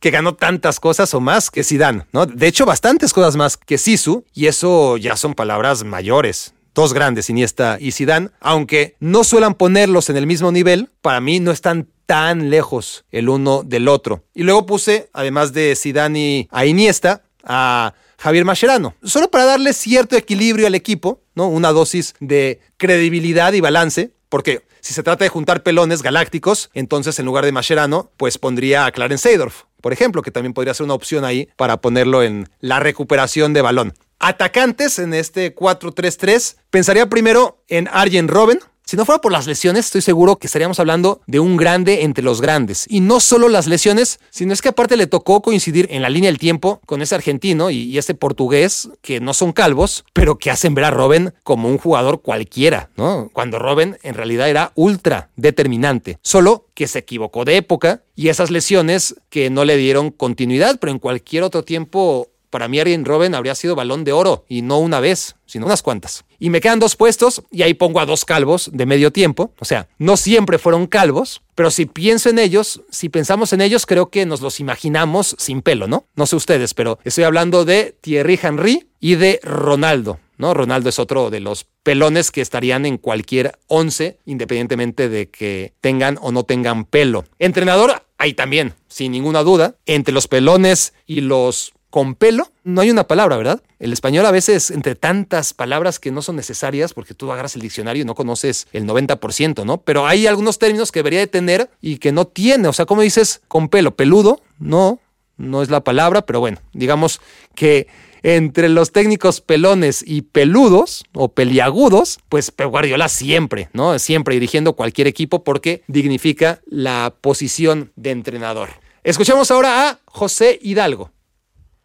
[0.00, 2.26] que ganó tantas cosas o más que Zidane, ¿no?
[2.26, 7.28] De hecho, bastantes cosas más que Sisu, y eso ya son palabras mayores dos grandes,
[7.30, 11.88] Iniesta y Zidane, aunque no suelan ponerlos en el mismo nivel, para mí no están
[12.04, 14.22] tan lejos el uno del otro.
[14.34, 19.72] Y luego puse, además de Zidane y a Iniesta, a Javier Mascherano, solo para darle
[19.72, 21.48] cierto equilibrio al equipo, ¿no?
[21.48, 27.18] Una dosis de credibilidad y balance, porque si se trata de juntar pelones galácticos, entonces
[27.18, 30.84] en lugar de Mascherano, pues pondría a Clarence Seedorf, por ejemplo, que también podría ser
[30.84, 33.94] una opción ahí para ponerlo en la recuperación de balón.
[34.18, 39.86] Atacantes en este 4-3-3, pensaría primero en Arjen Robben, si no fuera por las lesiones,
[39.86, 42.86] estoy seguro que estaríamos hablando de un grande entre los grandes.
[42.88, 46.30] Y no solo las lesiones, sino es que aparte le tocó coincidir en la línea
[46.30, 50.76] del tiempo con ese argentino y, este portugués que no son calvos, pero que hacen
[50.76, 53.28] ver a Robin como un jugador cualquiera, ¿no?
[53.32, 56.20] Cuando Robin en realidad era ultra determinante.
[56.22, 60.92] Solo que se equivocó de época y esas lesiones que no le dieron continuidad, pero
[60.92, 64.78] en cualquier otro tiempo para mí Arjen Robben habría sido balón de oro y no
[64.78, 66.24] una vez, sino unas cuantas.
[66.38, 69.52] Y me quedan dos puestos y ahí pongo a dos calvos de medio tiempo.
[69.58, 73.84] O sea, no siempre fueron calvos, pero si pienso en ellos, si pensamos en ellos,
[73.84, 76.06] creo que nos los imaginamos sin pelo, ¿no?
[76.14, 80.18] No sé ustedes, pero estoy hablando de Thierry Henry y de Ronaldo.
[80.38, 80.54] ¿no?
[80.54, 86.18] Ronaldo es otro de los pelones que estarían en cualquier once, independientemente de que tengan
[86.22, 87.24] o no tengan pelo.
[87.38, 89.76] Entrenador, ahí también, sin ninguna duda.
[89.86, 93.62] Entre los pelones y los con pelo, no hay una palabra, ¿verdad?
[93.78, 97.62] El español a veces, entre tantas palabras que no son necesarias, porque tú agarras el
[97.62, 99.78] diccionario y no conoces el 90%, ¿no?
[99.78, 102.68] Pero hay algunos términos que debería de tener y que no tiene.
[102.68, 103.96] O sea, ¿cómo dices con pelo?
[103.96, 105.00] Peludo, no,
[105.38, 107.18] no es la palabra, pero bueno, digamos
[107.54, 107.86] que
[108.22, 113.98] entre los técnicos pelones y peludos o peliagudos, pues Pep Guardiola siempre, ¿no?
[113.98, 118.68] Siempre dirigiendo cualquier equipo porque dignifica la posición de entrenador.
[119.02, 121.15] Escuchemos ahora a José Hidalgo.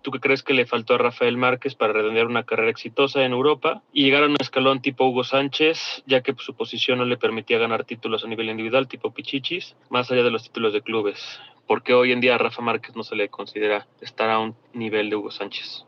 [0.02, 3.34] ¿Tú qué crees que le faltó a Rafael Márquez para redondear una carrera exitosa en
[3.34, 7.18] Europa y llegar a un escalón tipo Hugo Sánchez, ya que su posición no le
[7.18, 11.40] permitía ganar títulos a nivel individual tipo Pichichis, más allá de los títulos de clubes?
[11.68, 14.56] ¿Por qué hoy en día a Rafa Márquez no se le considera estar a un
[14.74, 15.86] nivel de Hugo Sánchez?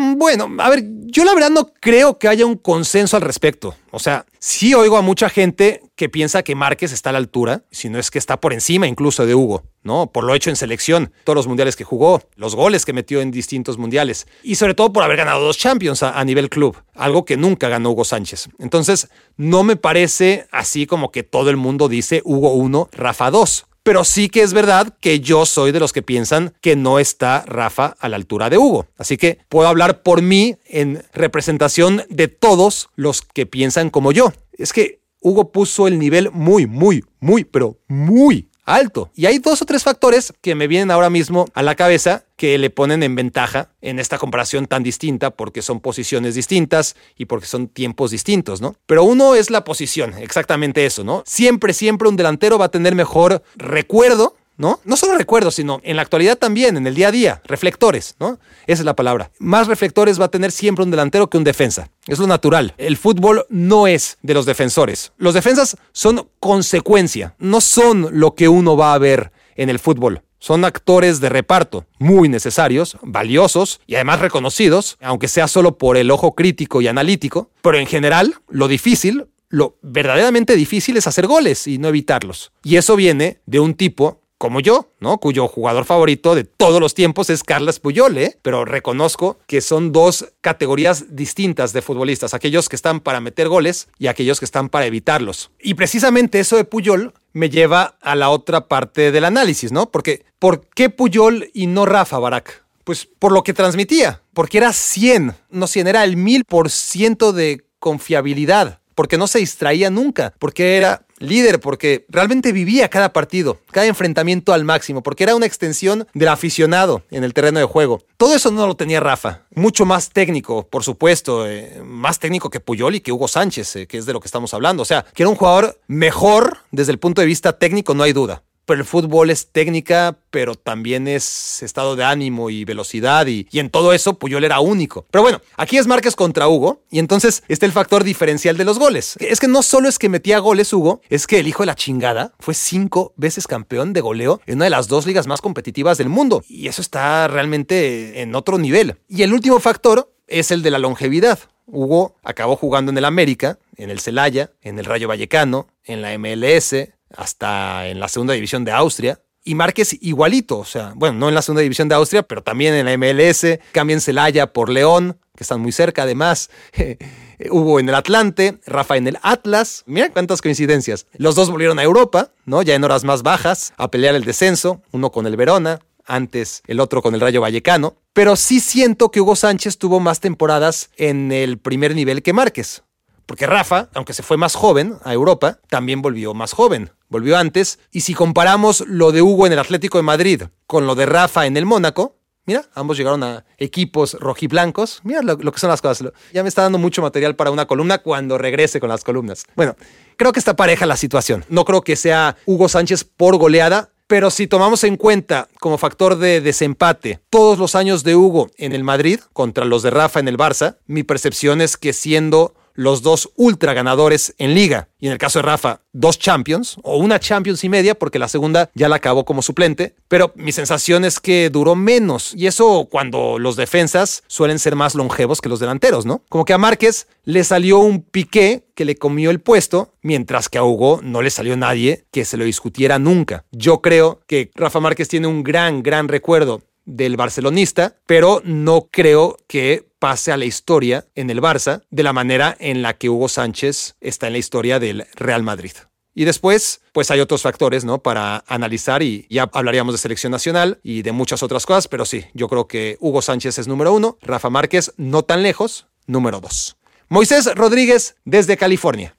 [0.00, 3.74] Bueno, a ver, yo la verdad no creo que haya un consenso al respecto.
[3.90, 7.64] O sea, sí oigo a mucha gente que piensa que Márquez está a la altura,
[7.72, 10.12] si no es que está por encima incluso de Hugo, ¿no?
[10.12, 13.32] Por lo hecho en selección, todos los mundiales que jugó, los goles que metió en
[13.32, 17.24] distintos mundiales y sobre todo por haber ganado dos Champions a, a nivel club, algo
[17.24, 18.50] que nunca ganó Hugo Sánchez.
[18.60, 23.67] Entonces, no me parece así como que todo el mundo dice Hugo 1, Rafa 2
[23.88, 27.42] pero sí que es verdad que yo soy de los que piensan que no está
[27.46, 28.86] Rafa a la altura de Hugo.
[28.98, 34.34] Así que puedo hablar por mí en representación de todos los que piensan como yo.
[34.52, 39.10] Es que Hugo puso el nivel muy, muy, muy, pero muy alto.
[39.14, 42.58] Y hay dos o tres factores que me vienen ahora mismo a la cabeza que
[42.58, 47.46] le ponen en ventaja en esta comparación tan distinta porque son posiciones distintas y porque
[47.46, 48.76] son tiempos distintos, ¿no?
[48.86, 51.22] Pero uno es la posición, exactamente eso, ¿no?
[51.26, 54.80] Siempre, siempre un delantero va a tener mejor recuerdo ¿no?
[54.84, 58.38] No solo recuerdos, sino en la actualidad también, en el día a día, reflectores, ¿no?
[58.66, 59.30] Esa es la palabra.
[59.38, 61.90] Más reflectores va a tener siempre un delantero que un defensa.
[62.06, 62.74] Es lo natural.
[62.76, 65.12] El fútbol no es de los defensores.
[65.16, 70.22] Los defensas son consecuencia, no son lo que uno va a ver en el fútbol.
[70.40, 76.10] Son actores de reparto muy necesarios, valiosos y además reconocidos, aunque sea solo por el
[76.10, 81.66] ojo crítico y analítico, pero en general lo difícil lo verdaderamente difícil es hacer goles
[81.66, 82.52] y no evitarlos.
[82.62, 85.18] Y eso viene de un tipo como yo, ¿no?
[85.18, 88.38] Cuyo jugador favorito de todos los tiempos es Carlos Puyol, ¿eh?
[88.42, 93.88] Pero reconozco que son dos categorías distintas de futbolistas, aquellos que están para meter goles
[93.98, 95.50] y aquellos que están para evitarlos.
[95.60, 99.90] Y precisamente eso de Puyol me lleva a la otra parte del análisis, ¿no?
[99.90, 102.64] Porque ¿por qué Puyol y no Rafa Barak?
[102.84, 108.80] Pues por lo que transmitía, porque era 100, no 100, era el 1000% de confiabilidad,
[108.94, 114.52] porque no se distraía nunca, porque era líder porque realmente vivía cada partido, cada enfrentamiento
[114.52, 118.02] al máximo, porque era una extensión del aficionado en el terreno de juego.
[118.16, 119.42] Todo eso no lo tenía Rafa.
[119.54, 123.86] Mucho más técnico, por supuesto, eh, más técnico que Puyol y que Hugo Sánchez, eh,
[123.86, 124.82] que es de lo que estamos hablando.
[124.82, 128.12] O sea, que era un jugador mejor desde el punto de vista técnico, no hay
[128.12, 133.48] duda pero el fútbol es técnica, pero también es estado de ánimo y velocidad y,
[133.50, 135.06] y en todo eso Puyol era único.
[135.10, 138.78] Pero bueno, aquí es Márquez contra Hugo y entonces está el factor diferencial de los
[138.78, 139.16] goles.
[139.20, 141.76] Es que no solo es que metía goles Hugo, es que el hijo de la
[141.76, 145.96] chingada fue cinco veces campeón de goleo en una de las dos ligas más competitivas
[145.96, 148.98] del mundo y eso está realmente en otro nivel.
[149.08, 151.38] Y el último factor es el de la longevidad.
[151.66, 156.16] Hugo acabó jugando en el América, en el Celaya, en el Rayo Vallecano, en la
[156.18, 156.74] MLS,
[157.16, 159.20] hasta en la segunda división de Austria.
[159.44, 162.74] Y Márquez igualito, o sea, bueno, no en la segunda división de Austria, pero también
[162.74, 166.50] en la MLS, cambien Celaya por León, que están muy cerca además.
[167.50, 169.84] Hubo en el Atlante, Rafa en el Atlas.
[169.86, 171.06] Mira cuántas coincidencias.
[171.16, 172.62] Los dos volvieron a Europa, ¿no?
[172.62, 176.80] Ya en horas más bajas, a pelear el descenso, uno con el Verona, antes el
[176.80, 177.96] otro con el Rayo Vallecano.
[178.12, 182.82] Pero sí siento que Hugo Sánchez tuvo más temporadas en el primer nivel que Márquez.
[183.28, 186.92] Porque Rafa, aunque se fue más joven a Europa, también volvió más joven.
[187.10, 187.78] Volvió antes.
[187.92, 191.44] Y si comparamos lo de Hugo en el Atlético de Madrid con lo de Rafa
[191.44, 192.16] en el Mónaco,
[192.46, 195.00] mira, ambos llegaron a equipos rojiblancos.
[195.04, 196.10] Mira lo, que son las cosas.
[196.32, 199.44] Ya me está dando mucho material para una columna cuando regrese con las columnas.
[199.54, 199.76] Bueno,
[200.16, 201.44] creo que está pareja la situación.
[201.50, 203.90] No creo que sea Hugo Sánchez por goleada.
[204.06, 208.72] Pero si tomamos en cuenta como factor de desempate todos los años de Hugo en
[208.72, 213.02] el Madrid contra los de Rafa en el Barça, mi percepción es que siendo los
[213.02, 214.88] dos ultra ganadores en liga.
[215.00, 218.28] Y en el caso de Rafa, dos Champions o una Champions y media, porque la
[218.28, 219.96] segunda ya la acabó como suplente.
[220.06, 222.34] Pero mi sensación es que duró menos.
[222.36, 226.22] Y eso cuando los defensas suelen ser más longevos que los delanteros, ¿no?
[226.28, 230.58] Como que a Márquez le salió un piqué que le comió el puesto, mientras que
[230.58, 233.44] a Hugo no le salió nadie que se lo discutiera nunca.
[233.50, 239.36] Yo creo que Rafa Márquez tiene un gran, gran recuerdo del barcelonista, pero no creo
[239.46, 243.28] que pase a la historia en el Barça de la manera en la que Hugo
[243.28, 245.72] Sánchez está en la historia del Real Madrid.
[246.14, 247.98] Y después, pues hay otros factores, ¿no?
[247.98, 252.24] Para analizar y ya hablaríamos de selección nacional y de muchas otras cosas, pero sí,
[252.32, 256.76] yo creo que Hugo Sánchez es número uno, Rafa Márquez no tan lejos, número dos.
[257.08, 259.14] Moisés Rodríguez desde California.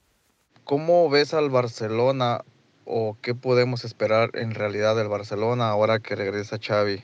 [0.64, 2.42] ¿Cómo ves al Barcelona
[2.84, 7.02] o qué podemos esperar en realidad del Barcelona ahora que regresa Xavi?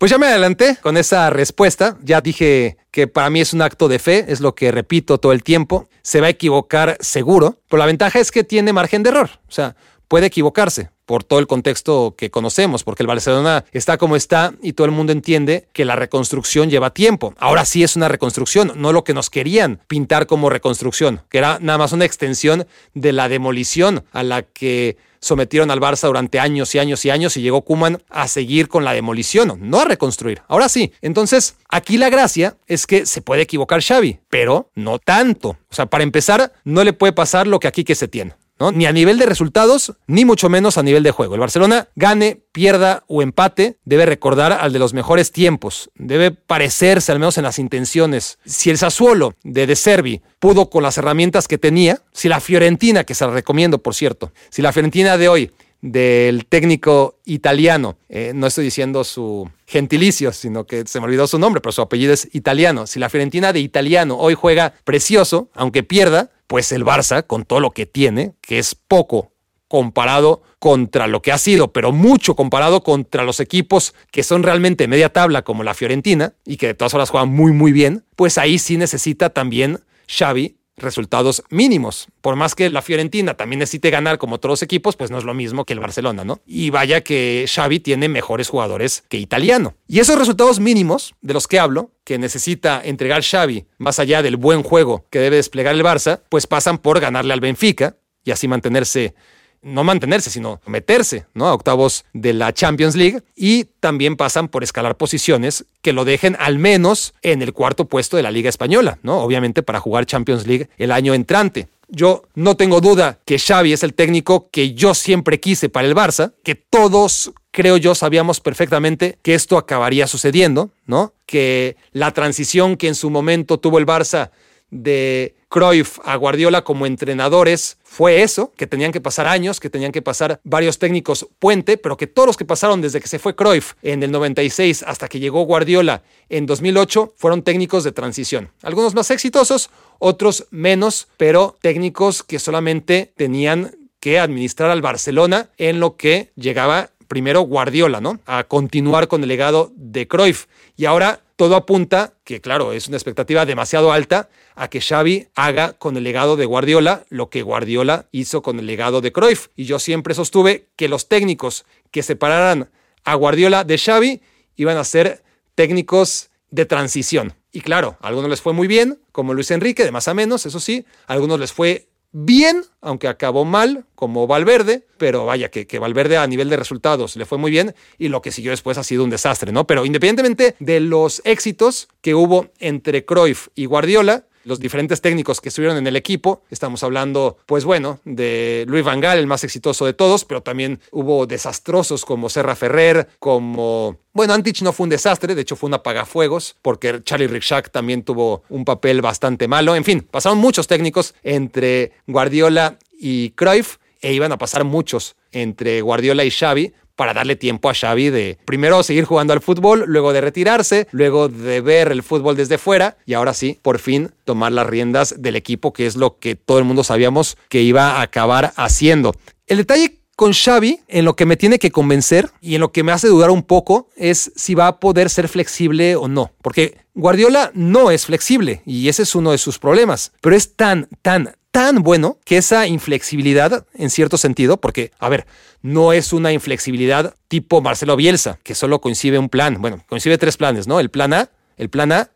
[0.00, 1.98] Pues ya me adelanté con esa respuesta.
[2.02, 5.32] Ya dije que para mí es un acto de fe, es lo que repito todo
[5.32, 5.90] el tiempo.
[6.00, 9.28] Se va a equivocar seguro, pero la ventaja es que tiene margen de error.
[9.46, 9.76] O sea,
[10.08, 14.72] puede equivocarse por todo el contexto que conocemos, porque el Barcelona está como está y
[14.72, 17.34] todo el mundo entiende que la reconstrucción lleva tiempo.
[17.36, 21.58] Ahora sí es una reconstrucción, no lo que nos querían pintar como reconstrucción, que era
[21.60, 26.74] nada más una extensión de la demolición a la que sometieron al Barça durante años
[26.74, 30.42] y años y años y llegó Kuman a seguir con la demolición, no a reconstruir.
[30.48, 30.92] Ahora sí.
[31.02, 35.50] Entonces, aquí la gracia es que se puede equivocar Xavi, pero no tanto.
[35.70, 38.34] O sea, para empezar, no le puede pasar lo que aquí que se tiene.
[38.74, 41.34] Ni a nivel de resultados, ni mucho menos a nivel de juego.
[41.34, 45.90] El Barcelona gane, pierda o empate, debe recordar al de los mejores tiempos.
[45.94, 48.38] Debe parecerse, al menos en las intenciones.
[48.44, 53.04] Si el Sassuolo de De Servi pudo con las herramientas que tenía, si la Fiorentina,
[53.04, 55.50] que se la recomiendo por cierto, si la Fiorentina de hoy
[55.80, 57.96] del técnico italiano.
[58.08, 61.82] Eh, no estoy diciendo su gentilicio, sino que se me olvidó su nombre, pero su
[61.82, 62.86] apellido es italiano.
[62.86, 67.60] Si la Fiorentina de italiano hoy juega precioso, aunque pierda, pues el Barça, con todo
[67.60, 69.32] lo que tiene, que es poco
[69.68, 74.88] comparado contra lo que ha sido, pero mucho comparado contra los equipos que son realmente
[74.88, 78.36] media tabla como la Fiorentina y que de todas horas juegan muy muy bien, pues
[78.36, 79.78] ahí sí necesita también
[80.08, 82.08] Xavi resultados mínimos.
[82.20, 85.34] Por más que la Fiorentina también necesite ganar como otros equipos, pues no es lo
[85.34, 86.40] mismo que el Barcelona, ¿no?
[86.46, 89.74] Y vaya que Xavi tiene mejores jugadores que Italiano.
[89.86, 94.36] Y esos resultados mínimos de los que hablo, que necesita entregar Xavi más allá del
[94.36, 98.48] buen juego que debe desplegar el Barça, pues pasan por ganarle al Benfica y así
[98.48, 99.14] mantenerse
[99.62, 101.46] no mantenerse, sino meterse ¿no?
[101.46, 106.36] a octavos de la Champions League y también pasan por escalar posiciones que lo dejen
[106.38, 109.20] al menos en el cuarto puesto de la Liga Española, ¿no?
[109.20, 111.68] Obviamente para jugar Champions League el año entrante.
[111.88, 115.96] Yo no tengo duda que Xavi es el técnico que yo siempre quise para el
[115.96, 121.12] Barça, que todos creo yo sabíamos perfectamente que esto acabaría sucediendo, ¿no?
[121.26, 124.30] Que la transición que en su momento tuvo el Barça
[124.70, 129.90] de Cruyff a Guardiola como entrenadores fue eso, que tenían que pasar años, que tenían
[129.90, 133.34] que pasar varios técnicos puente, pero que todos los que pasaron desde que se fue
[133.34, 138.52] Cruyff en el 96 hasta que llegó Guardiola en 2008 fueron técnicos de transición.
[138.62, 145.80] Algunos más exitosos, otros menos, pero técnicos que solamente tenían que administrar al Barcelona en
[145.80, 148.20] lo que llegaba primero Guardiola, ¿no?
[148.24, 150.46] A continuar con el legado de Cruyff.
[150.76, 155.72] Y ahora todo apunta que, claro, es una expectativa demasiado alta a que Xavi haga
[155.72, 159.46] con el legado de Guardiola lo que Guardiola hizo con el legado de Cruyff.
[159.56, 162.68] Y yo siempre sostuve que los técnicos que separaran
[163.04, 164.20] a Guardiola de Xavi
[164.56, 165.22] iban a ser
[165.54, 167.32] técnicos de transición.
[167.52, 170.44] Y claro, a algunos les fue muy bien, como Luis Enrique, de más a menos,
[170.44, 175.66] eso sí, a algunos les fue bien, aunque acabó mal, como Valverde, pero vaya, que,
[175.66, 178.78] que, Valverde a nivel de resultados le fue muy bien y lo que siguió después
[178.78, 179.66] ha sido un desastre, ¿no?
[179.66, 185.48] Pero independientemente de los éxitos que hubo entre Cruyff y Guardiola, los diferentes técnicos que
[185.48, 186.42] estuvieron en el equipo.
[186.50, 190.80] Estamos hablando, pues bueno, de Luis Van Gaal, el más exitoso de todos, pero también
[190.90, 193.98] hubo desastrosos como Serra Ferrer, como...
[194.12, 198.02] Bueno, Antich no fue un desastre, de hecho fue un apagafuegos, porque Charlie Rickshak también
[198.02, 199.76] tuvo un papel bastante malo.
[199.76, 205.80] En fin, pasaron muchos técnicos entre Guardiola y Cruyff, e iban a pasar muchos entre
[205.82, 210.12] Guardiola y Xavi, para darle tiempo a Xavi de primero seguir jugando al fútbol, luego
[210.12, 214.52] de retirarse, luego de ver el fútbol desde fuera y ahora sí, por fin tomar
[214.52, 218.02] las riendas del equipo, que es lo que todo el mundo sabíamos que iba a
[218.02, 219.14] acabar haciendo.
[219.46, 222.82] El detalle con Xavi, en lo que me tiene que convencer y en lo que
[222.82, 226.32] me hace dudar un poco, es si va a poder ser flexible o no.
[226.42, 230.12] Porque Guardiola no es flexible y ese es uno de sus problemas.
[230.20, 235.26] Pero es tan, tan, tan bueno que esa inflexibilidad, en cierto sentido, porque, a ver,
[235.62, 239.60] no es una inflexibilidad tipo Marcelo Bielsa, que solo coincide un plan.
[239.60, 240.80] Bueno, coincide tres planes, ¿no?
[240.80, 242.10] El plan A, el plan A,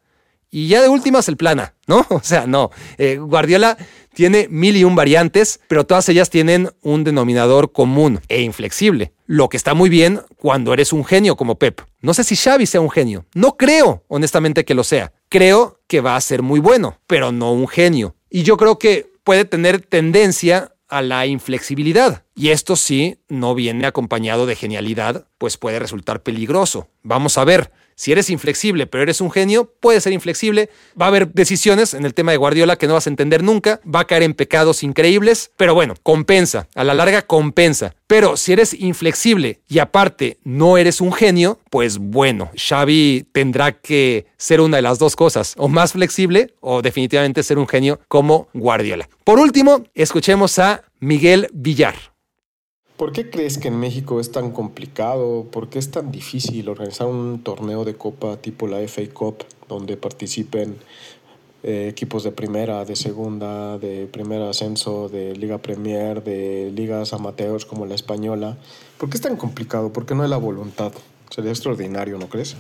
[0.51, 2.07] y ya de últimas el plan A, ¿no?
[2.11, 2.71] O sea, no.
[2.97, 3.77] Eh, Guardiola
[4.15, 9.13] tiene mil y un variantes, pero todas ellas tienen un denominador común e inflexible.
[9.27, 11.81] Lo que está muy bien cuando eres un genio como Pep.
[12.03, 13.27] No sé si Xavi sea un genio.
[13.35, 15.13] No creo, honestamente, que lo sea.
[15.29, 18.15] Creo que va a ser muy bueno, pero no un genio.
[18.31, 22.25] Y yo creo que puede tener tendencia a la inflexibilidad.
[22.37, 26.89] Y esto sí no viene acompañado de genialidad, pues puede resultar peligroso.
[27.03, 27.73] Vamos a ver.
[27.97, 30.71] Si eres inflexible, pero eres un genio, puede ser inflexible.
[31.01, 33.81] Va a haber decisiones en el tema de Guardiola que no vas a entender nunca.
[33.93, 36.69] Va a caer en pecados increíbles, pero bueno, compensa.
[36.75, 37.95] A la larga compensa.
[38.07, 44.27] Pero si eres inflexible y aparte no eres un genio, pues bueno, Xavi tendrá que
[44.37, 48.49] ser una de las dos cosas, o más flexible o definitivamente ser un genio como
[48.53, 49.09] Guardiola.
[49.25, 52.14] Por último, escuchemos a Miguel Villar.
[52.97, 55.47] ¿Por qué crees que en México es tan complicado?
[55.51, 59.97] ¿Por qué es tan difícil organizar un torneo de copa tipo la FA Cup donde
[59.97, 60.77] participen
[61.65, 67.65] eh, equipos de primera, de segunda, de primer ascenso, de Liga Premier, de ligas amateurs
[67.65, 68.57] como la española?
[68.97, 69.93] ¿Por qué es tan complicado?
[69.93, 70.93] ¿Por qué no hay la voluntad?
[71.31, 72.55] Sería extraordinario, ¿no crees?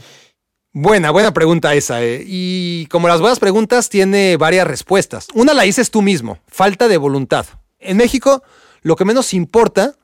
[0.73, 2.03] Buena, buena pregunta esa.
[2.03, 2.25] Eh.
[2.27, 5.29] Y como las buenas preguntas, tiene varias respuestas.
[5.33, 7.47] Una la dices tú mismo, falta de voluntad.
[7.79, 8.43] En México,
[8.83, 9.95] lo que menos importa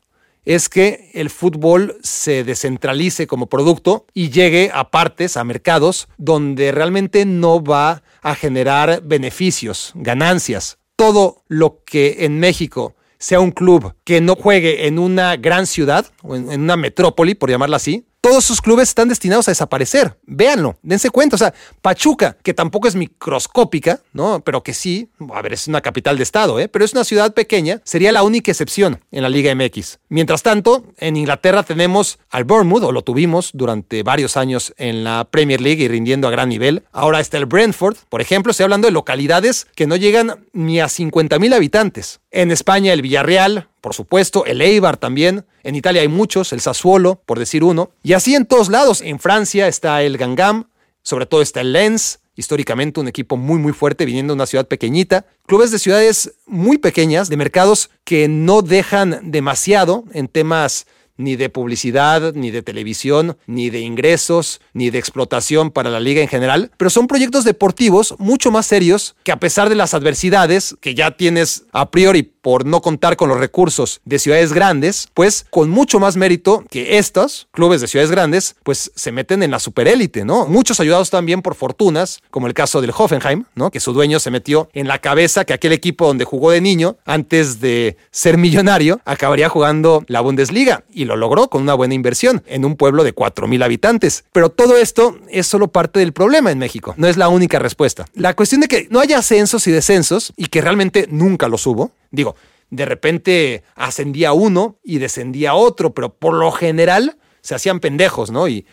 [0.45, 6.73] es que el fútbol se descentralice como producto y llegue a partes, a mercados, donde
[6.73, 10.79] realmente no va a generar beneficios, ganancias.
[10.97, 16.07] Todo lo que en México sea un club que no juegue en una gran ciudad
[16.23, 20.17] o en, una metrópoli, por llamarla así, todos sus clubes están destinados a desaparecer.
[20.27, 21.37] Véanlo, dense cuenta.
[21.37, 24.41] O sea, Pachuca, que tampoco es microscópica, ¿no?
[24.41, 26.69] Pero que sí, a ver, es una capital de estado, ¿eh?
[26.69, 29.99] Pero es una ciudad pequeña, sería la única excepción en la Liga MX.
[30.09, 35.27] Mientras tanto, en Inglaterra tenemos al Bournemouth, o lo tuvimos durante varios años en la
[35.31, 36.85] Premier League y rindiendo a gran nivel.
[36.93, 40.89] Ahora está el Brentford, por ejemplo, estoy hablando de localidades que no llegan ni a
[40.89, 42.21] 50 mil habitantes.
[42.31, 45.45] En España, el Villarreal, por supuesto, el Eibar también.
[45.63, 47.91] En Italia hay muchos, el Sassuolo, por decir uno.
[48.03, 49.01] Y así en todos lados.
[49.01, 50.69] En Francia está el Gangam,
[51.03, 54.67] sobre todo está el Lens, históricamente un equipo muy muy fuerte viniendo de una ciudad
[54.67, 55.27] pequeñita.
[55.47, 60.87] Clubes de ciudades muy pequeñas, de mercados que no dejan demasiado en temas
[61.21, 66.23] ni de publicidad, ni de televisión, ni de ingresos, ni de explotación para la liga
[66.23, 70.75] en general, pero son proyectos deportivos mucho más serios que a pesar de las adversidades
[70.81, 75.45] que ya tienes a priori por no contar con los recursos de ciudades grandes, pues
[75.51, 79.59] con mucho más mérito que estos clubes de ciudades grandes, pues se meten en la
[79.59, 80.47] superélite, ¿no?
[80.47, 83.71] Muchos ayudados también por fortunas, como el caso del Hoffenheim, ¿no?
[83.71, 86.97] Que su dueño se metió en la cabeza que aquel equipo donde jugó de niño,
[87.05, 92.43] antes de ser millonario, acabaría jugando la Bundesliga y lo logró con una buena inversión
[92.47, 94.25] en un pueblo de 4.000 habitantes.
[94.33, 98.07] Pero todo esto es solo parte del problema en México, no es la única respuesta.
[98.15, 101.93] La cuestión de que no haya ascensos y descensos y que realmente nunca los hubo,
[102.11, 102.35] Digo,
[102.71, 108.49] de repente ascendía uno y descendía otro, pero por lo general se hacían pendejos, ¿no?
[108.49, 108.67] Y,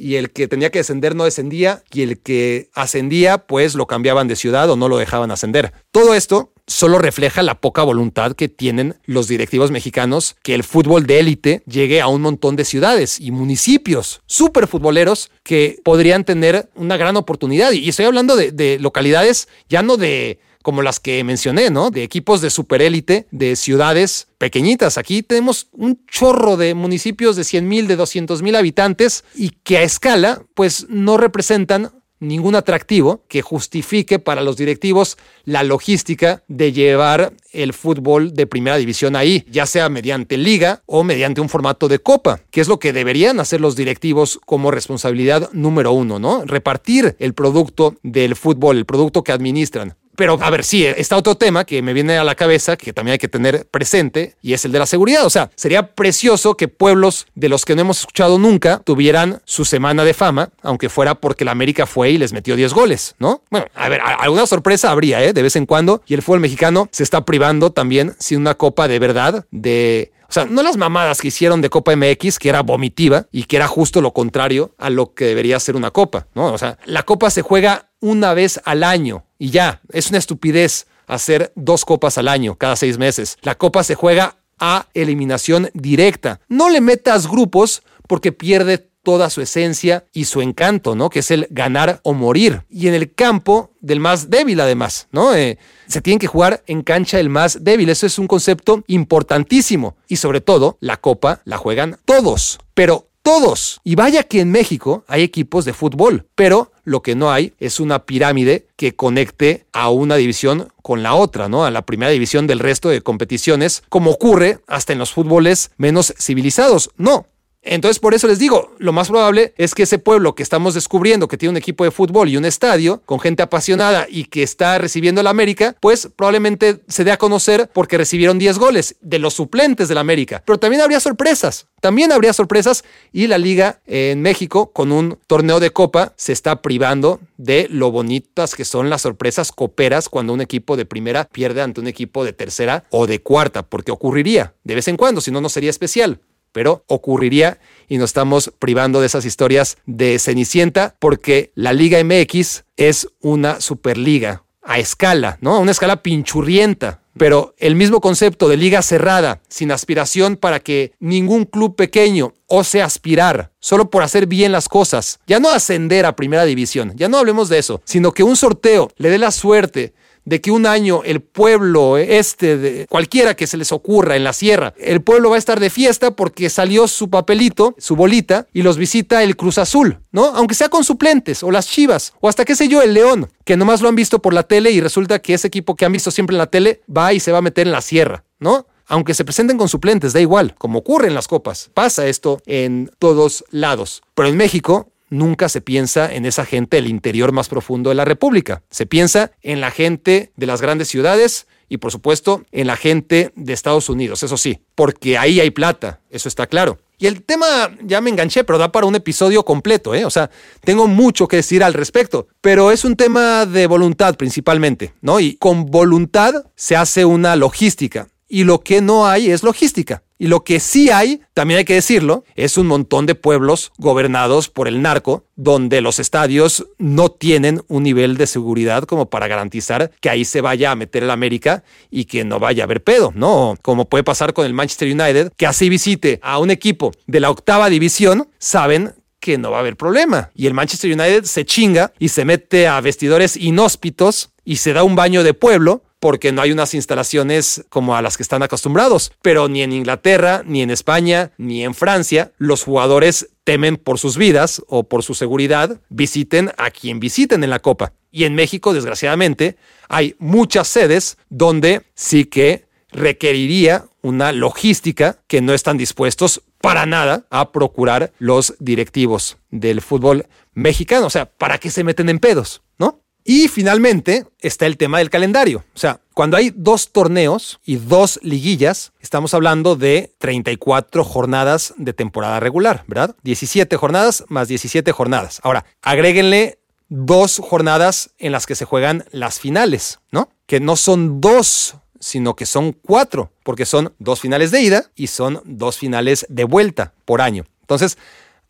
[0.00, 4.28] y el que tenía que descender no descendía y el que ascendía pues lo cambiaban
[4.28, 5.74] de ciudad o no lo dejaban ascender.
[5.92, 11.06] Todo esto solo refleja la poca voluntad que tienen los directivos mexicanos que el fútbol
[11.06, 16.70] de élite llegue a un montón de ciudades y municipios súper futboleros que podrían tener
[16.76, 17.72] una gran oportunidad.
[17.72, 21.90] Y estoy hablando de, de localidades ya no de como las que mencioné, ¿no?
[21.90, 24.98] De equipos de superélite, de ciudades pequeñitas.
[24.98, 29.78] Aquí tenemos un chorro de municipios de 100 mil, de 200 mil habitantes y que
[29.78, 31.90] a escala, pues no representan
[32.20, 38.76] ningún atractivo que justifique para los directivos la logística de llevar el fútbol de primera
[38.76, 42.78] división ahí, ya sea mediante liga o mediante un formato de copa, que es lo
[42.78, 46.44] que deberían hacer los directivos como responsabilidad número uno, ¿no?
[46.44, 49.96] Repartir el producto del fútbol, el producto que administran.
[50.20, 53.14] Pero a ver, sí, está otro tema que me viene a la cabeza que también
[53.14, 55.24] hay que tener presente y es el de la seguridad.
[55.24, 59.64] O sea, sería precioso que pueblos de los que no hemos escuchado nunca tuvieran su
[59.64, 63.44] semana de fama, aunque fuera porque la América fue y les metió 10 goles, ¿no?
[63.50, 65.32] Bueno, a ver, alguna sorpresa habría, ¿eh?
[65.32, 66.02] De vez en cuando.
[66.06, 70.32] Y el fútbol mexicano se está privando también sin una copa de verdad de o
[70.32, 73.66] sea, no las mamadas que hicieron de Copa MX, que era vomitiva y que era
[73.66, 76.52] justo lo contrario a lo que debería ser una copa, ¿no?
[76.52, 80.86] O sea, la copa se juega una vez al año y ya, es una estupidez
[81.06, 83.38] hacer dos copas al año, cada seis meses.
[83.42, 86.40] La copa se juega a eliminación directa.
[86.48, 91.08] No le metas grupos porque pierde toda su esencia y su encanto, ¿no?
[91.08, 92.64] Que es el ganar o morir.
[92.68, 95.34] Y en el campo del más débil, además, ¿no?
[95.34, 97.88] Eh, se tiene que jugar en cancha del más débil.
[97.88, 99.96] Eso es un concepto importantísimo.
[100.06, 102.58] Y sobre todo, la copa la juegan todos.
[102.74, 103.80] Pero todos.
[103.84, 107.78] Y vaya que en México hay equipos de fútbol, pero lo que no hay es
[107.78, 111.64] una pirámide que conecte a una división con la otra, ¿no?
[111.64, 116.12] A la primera división del resto de competiciones, como ocurre hasta en los fútboles menos
[116.18, 116.90] civilizados.
[116.96, 117.26] No,
[117.62, 121.28] entonces, por eso les digo, lo más probable es que ese pueblo que estamos descubriendo,
[121.28, 124.78] que tiene un equipo de fútbol y un estadio con gente apasionada y que está
[124.78, 129.34] recibiendo la América, pues probablemente se dé a conocer porque recibieron 10 goles de los
[129.34, 130.42] suplentes de la América.
[130.46, 132.82] Pero también habría sorpresas, también habría sorpresas
[133.12, 137.90] y la liga en México con un torneo de copa se está privando de lo
[137.90, 142.24] bonitas que son las sorpresas coperas cuando un equipo de primera pierde ante un equipo
[142.24, 145.70] de tercera o de cuarta, porque ocurriría de vez en cuando, si no, no sería
[145.70, 146.20] especial
[146.52, 152.64] pero ocurriría y nos estamos privando de esas historias de Cenicienta porque la Liga MX
[152.76, 155.58] es una superliga a escala, ¿no?
[155.58, 157.00] Una escala pinchurrienta.
[157.18, 162.82] Pero el mismo concepto de liga cerrada, sin aspiración para que ningún club pequeño ose
[162.82, 167.18] aspirar, solo por hacer bien las cosas, ya no ascender a primera división, ya no
[167.18, 169.92] hablemos de eso, sino que un sorteo le dé la suerte
[170.24, 174.32] de que un año el pueblo este, de cualquiera que se les ocurra en la
[174.32, 178.62] sierra, el pueblo va a estar de fiesta porque salió su papelito, su bolita, y
[178.62, 180.26] los visita el Cruz Azul, ¿no?
[180.26, 183.56] Aunque sea con suplentes, o las Chivas, o hasta qué sé yo, el León, que
[183.56, 186.10] nomás lo han visto por la tele y resulta que ese equipo que han visto
[186.10, 188.66] siempre en la tele va y se va a meter en la sierra, ¿no?
[188.90, 191.70] aunque se presenten con suplentes, da igual, como ocurre en las copas.
[191.72, 194.02] Pasa esto en todos lados.
[194.16, 198.04] Pero en México nunca se piensa en esa gente del interior más profundo de la
[198.04, 198.62] República.
[198.70, 203.32] Se piensa en la gente de las grandes ciudades y por supuesto en la gente
[203.36, 206.78] de Estados Unidos, eso sí, porque ahí hay plata, eso está claro.
[206.98, 210.04] Y el tema, ya me enganché, pero da para un episodio completo, ¿eh?
[210.04, 210.30] O sea,
[210.62, 215.18] tengo mucho que decir al respecto, pero es un tema de voluntad principalmente, ¿no?
[215.18, 220.02] Y con voluntad se hace una logística y lo que no hay es logística.
[220.16, 224.48] Y lo que sí hay, también hay que decirlo, es un montón de pueblos gobernados
[224.48, 229.90] por el narco, donde los estadios no tienen un nivel de seguridad como para garantizar
[230.00, 233.12] que ahí se vaya a meter el América y que no vaya a haber pedo,
[233.14, 233.56] ¿no?
[233.62, 237.30] Como puede pasar con el Manchester United, que así visite a un equipo de la
[237.30, 240.30] octava división, saben que no va a haber problema.
[240.34, 244.82] Y el Manchester United se chinga y se mete a vestidores inhóspitos y se da
[244.84, 249.12] un baño de pueblo porque no hay unas instalaciones como a las que están acostumbrados.
[249.22, 254.16] Pero ni en Inglaterra, ni en España, ni en Francia, los jugadores temen por sus
[254.16, 257.92] vidas o por su seguridad, visiten a quien visiten en la Copa.
[258.10, 259.56] Y en México, desgraciadamente,
[259.88, 267.26] hay muchas sedes donde sí que requeriría una logística que no están dispuestos para nada
[267.30, 271.06] a procurar los directivos del fútbol mexicano.
[271.06, 272.62] O sea, ¿para qué se meten en pedos?
[272.78, 272.99] ¿No?
[273.24, 275.64] Y finalmente está el tema del calendario.
[275.74, 281.92] O sea, cuando hay dos torneos y dos liguillas, estamos hablando de 34 jornadas de
[281.92, 283.16] temporada regular, ¿verdad?
[283.22, 285.40] 17 jornadas más 17 jornadas.
[285.42, 286.58] Ahora, agréguenle
[286.88, 290.28] dos jornadas en las que se juegan las finales, ¿no?
[290.46, 295.08] Que no son dos sino que son cuatro, porque son dos finales de ida y
[295.08, 297.44] son dos finales de vuelta por año.
[297.60, 297.98] Entonces,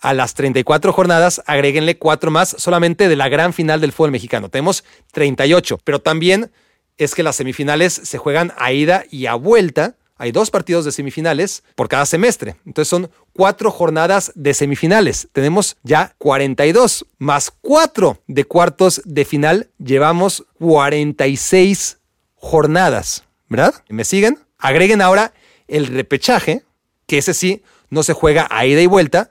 [0.01, 4.49] a las 34 jornadas, agréguenle cuatro más solamente de la gran final del fútbol mexicano.
[4.49, 6.51] Tenemos 38, pero también
[6.97, 9.97] es que las semifinales se juegan a ida y a vuelta.
[10.17, 12.57] Hay dos partidos de semifinales por cada semestre.
[12.67, 15.29] Entonces son cuatro jornadas de semifinales.
[15.33, 19.71] Tenemos ya 42 más cuatro de cuartos de final.
[19.79, 21.99] Llevamos 46
[22.35, 23.75] jornadas, ¿verdad?
[23.89, 24.39] ¿Me siguen?
[24.59, 25.33] Agreguen ahora
[25.69, 26.65] el repechaje,
[27.07, 29.31] que ese sí no se juega a ida y vuelta,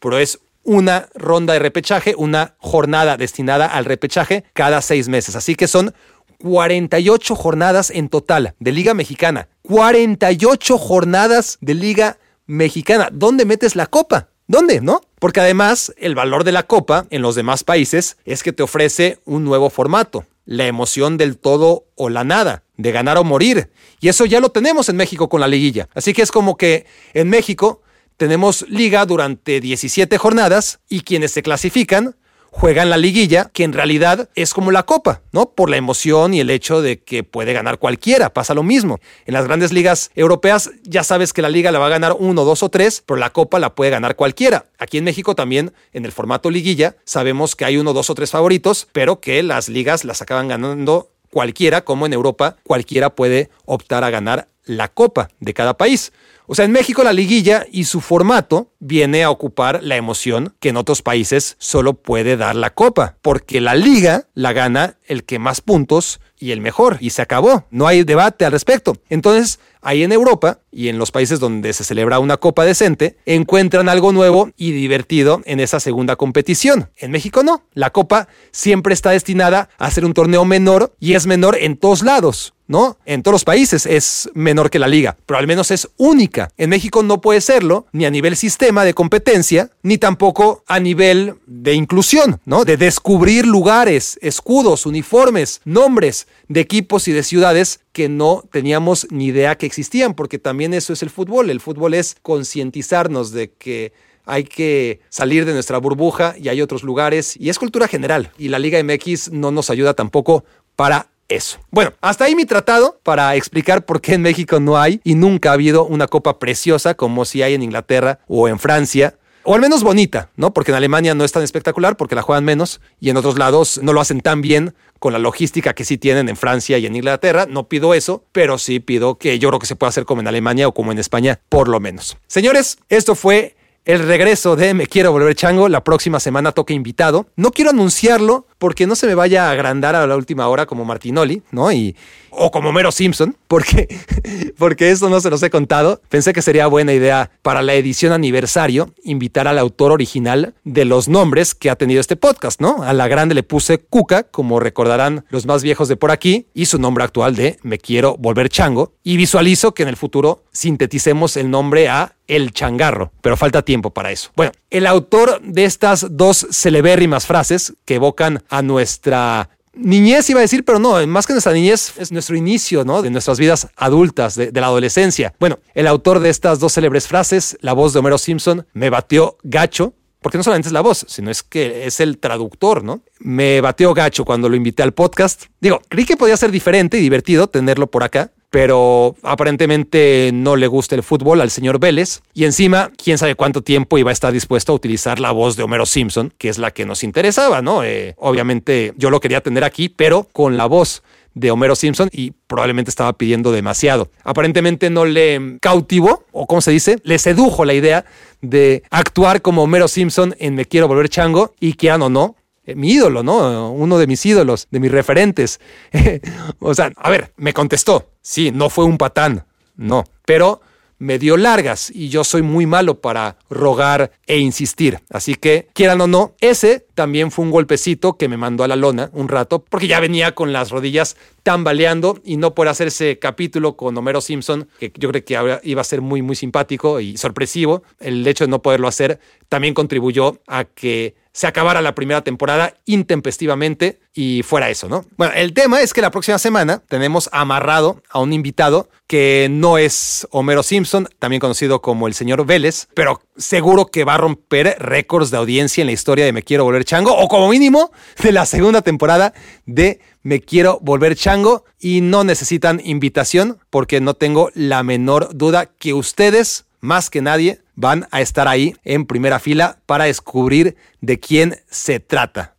[0.00, 5.36] pero es una ronda de repechaje, una jornada destinada al repechaje cada seis meses.
[5.36, 5.94] Así que son
[6.42, 9.48] 48 jornadas en total de Liga Mexicana.
[9.62, 13.08] 48 jornadas de Liga Mexicana.
[13.12, 14.28] ¿Dónde metes la copa?
[14.46, 14.80] ¿Dónde?
[14.80, 15.00] ¿No?
[15.18, 19.20] Porque además el valor de la copa en los demás países es que te ofrece
[19.24, 23.70] un nuevo formato, la emoción del todo o la nada, de ganar o morir.
[24.00, 25.88] Y eso ya lo tenemos en México con la liguilla.
[25.94, 27.82] Así que es como que en México
[28.20, 32.16] tenemos liga durante 17 jornadas y quienes se clasifican
[32.50, 35.52] juegan la liguilla, que en realidad es como la copa, ¿no?
[35.52, 39.00] Por la emoción y el hecho de que puede ganar cualquiera, pasa lo mismo.
[39.24, 42.44] En las grandes ligas europeas ya sabes que la liga la va a ganar uno,
[42.44, 44.66] dos o tres, pero la copa la puede ganar cualquiera.
[44.78, 48.32] Aquí en México también, en el formato liguilla, sabemos que hay uno, dos o tres
[48.32, 54.04] favoritos, pero que las ligas las acaban ganando cualquiera, como en Europa, cualquiera puede optar
[54.04, 56.12] a ganar la copa de cada país.
[56.46, 60.70] O sea, en México la liguilla y su formato viene a ocupar la emoción que
[60.70, 65.38] en otros países solo puede dar la copa, porque la liga la gana el que
[65.38, 67.66] más puntos y el mejor, y se acabó.
[67.70, 68.96] No hay debate al respecto.
[69.10, 73.88] Entonces, ahí en Europa y en los países donde se celebra una copa decente, encuentran
[73.88, 76.90] algo nuevo y divertido en esa segunda competición.
[76.96, 77.64] En México no.
[77.74, 82.02] La copa siempre está destinada a ser un torneo menor y es menor en todos
[82.02, 82.54] lados.
[82.70, 82.98] ¿no?
[83.04, 86.52] En todos los países es menor que la liga, pero al menos es única.
[86.56, 91.34] En México no puede serlo, ni a nivel sistema de competencia, ni tampoco a nivel
[91.46, 92.64] de inclusión, ¿no?
[92.64, 99.26] De descubrir lugares, escudos, uniformes, nombres de equipos y de ciudades que no teníamos ni
[99.26, 101.48] idea que existían, porque también eso es el fútbol.
[101.48, 103.92] El fútbol es concientizarnos de que
[104.24, 108.48] hay que salir de nuestra burbuja y hay otros lugares y es cultura general y
[108.48, 110.44] la Liga MX no nos ayuda tampoco
[110.76, 111.58] para eso.
[111.70, 115.50] Bueno, hasta ahí mi tratado para explicar por qué en México no hay y nunca
[115.50, 119.16] ha habido una copa preciosa como si hay en Inglaterra o en Francia.
[119.42, 120.52] O al menos bonita, ¿no?
[120.52, 123.80] Porque en Alemania no es tan espectacular porque la juegan menos y en otros lados
[123.82, 126.94] no lo hacen tan bien con la logística que sí tienen en Francia y en
[126.94, 127.46] Inglaterra.
[127.48, 130.28] No pido eso, pero sí pido que yo creo que se pueda hacer como en
[130.28, 132.18] Alemania o como en España, por lo menos.
[132.26, 135.68] Señores, esto fue el regreso de Me Quiero Volver Chango.
[135.68, 137.26] La próxima semana toca invitado.
[137.36, 140.84] No quiero anunciarlo porque no se me vaya a agrandar a la última hora como
[140.84, 141.72] Martinoli, ¿no?
[141.72, 141.96] Y,
[142.28, 143.88] o como Mero Simpson, porque,
[144.58, 146.02] porque esto no se los he contado.
[146.10, 151.08] Pensé que sería buena idea para la edición aniversario invitar al autor original de los
[151.08, 152.82] nombres que ha tenido este podcast, ¿no?
[152.82, 156.66] A la grande le puse Cuca, como recordarán los más viejos de por aquí, y
[156.66, 158.92] su nombre actual de Me Quiero Volver Chango.
[159.02, 163.90] Y visualizo que en el futuro sinteticemos el nombre a El Changarro, pero falta tiempo
[163.90, 164.30] para eso.
[164.36, 170.42] Bueno, el autor de estas dos celebérrimas frases que evocan a nuestra niñez, iba a
[170.42, 173.02] decir, pero no, más que nuestra niñez es nuestro inicio, ¿no?
[173.02, 175.34] De nuestras vidas adultas, de, la adolescencia.
[175.40, 179.38] Bueno, el autor de estas dos célebres frases, la voz de Homero Simpson, me batió
[179.42, 179.94] gacho.
[180.22, 183.00] Porque no solamente es la voz, sino es que es el traductor, ¿no?
[183.20, 185.44] Me bateó gacho cuando lo invité al podcast.
[185.62, 190.66] Digo, creí que podía ser diferente y divertido tenerlo por acá, pero aparentemente no le
[190.66, 192.20] gusta el fútbol al señor Vélez.
[192.34, 195.62] Y encima, quién sabe cuánto tiempo iba a estar dispuesto a utilizar la voz de
[195.62, 197.84] Homero Simpson, que es la que nos interesaba, ¿no?
[197.84, 201.02] Eh, obviamente yo lo quería tener aquí, pero con la voz
[201.34, 204.10] de Homero Simpson y probablemente estaba pidiendo demasiado.
[204.24, 208.04] Aparentemente no le cautivó, o como se dice, le sedujo la idea
[208.40, 212.34] de actuar como Homero Simpson en Me Quiero Volver Chango y quieran o no,
[212.76, 213.72] mi ídolo, ¿no?
[213.72, 215.60] Uno de mis ídolos, de mis referentes.
[216.58, 219.44] o sea, a ver, me contestó, sí, no fue un patán,
[219.76, 220.60] no, pero
[221.00, 225.00] me dio largas y yo soy muy malo para rogar e insistir.
[225.08, 228.76] Así que, quieran o no, ese también fue un golpecito que me mandó a la
[228.76, 233.18] lona un rato, porque ya venía con las rodillas tambaleando y no por hacer ese
[233.18, 237.16] capítulo con Homero Simpson, que yo creo que iba a ser muy, muy simpático y
[237.16, 239.18] sorpresivo, el hecho de no poderlo hacer
[239.48, 245.06] también contribuyó a que se acabara la primera temporada intempestivamente y fuera eso, ¿no?
[245.16, 249.78] Bueno, el tema es que la próxima semana tenemos amarrado a un invitado que no
[249.78, 254.76] es Homero Simpson, también conocido como el señor Vélez, pero seguro que va a romper
[254.80, 257.90] récords de audiencia en la historia de Me Quiero Volver Chango, o como mínimo
[258.22, 259.32] de la segunda temporada
[259.64, 265.70] de Me Quiero Volver Chango, y no necesitan invitación porque no tengo la menor duda
[265.78, 271.18] que ustedes, más que nadie, van a estar ahí en primera fila para descubrir de
[271.18, 272.56] quién se trata.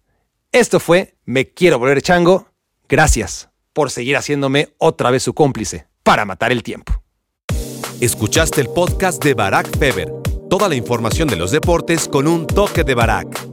[0.51, 2.47] Esto fue Me Quiero Volver Chango.
[2.89, 7.01] Gracias por seguir haciéndome otra vez su cómplice para matar el tiempo.
[8.01, 10.11] Escuchaste el podcast de Barack Feber.
[10.49, 13.50] Toda la información de los deportes con un toque de Barack.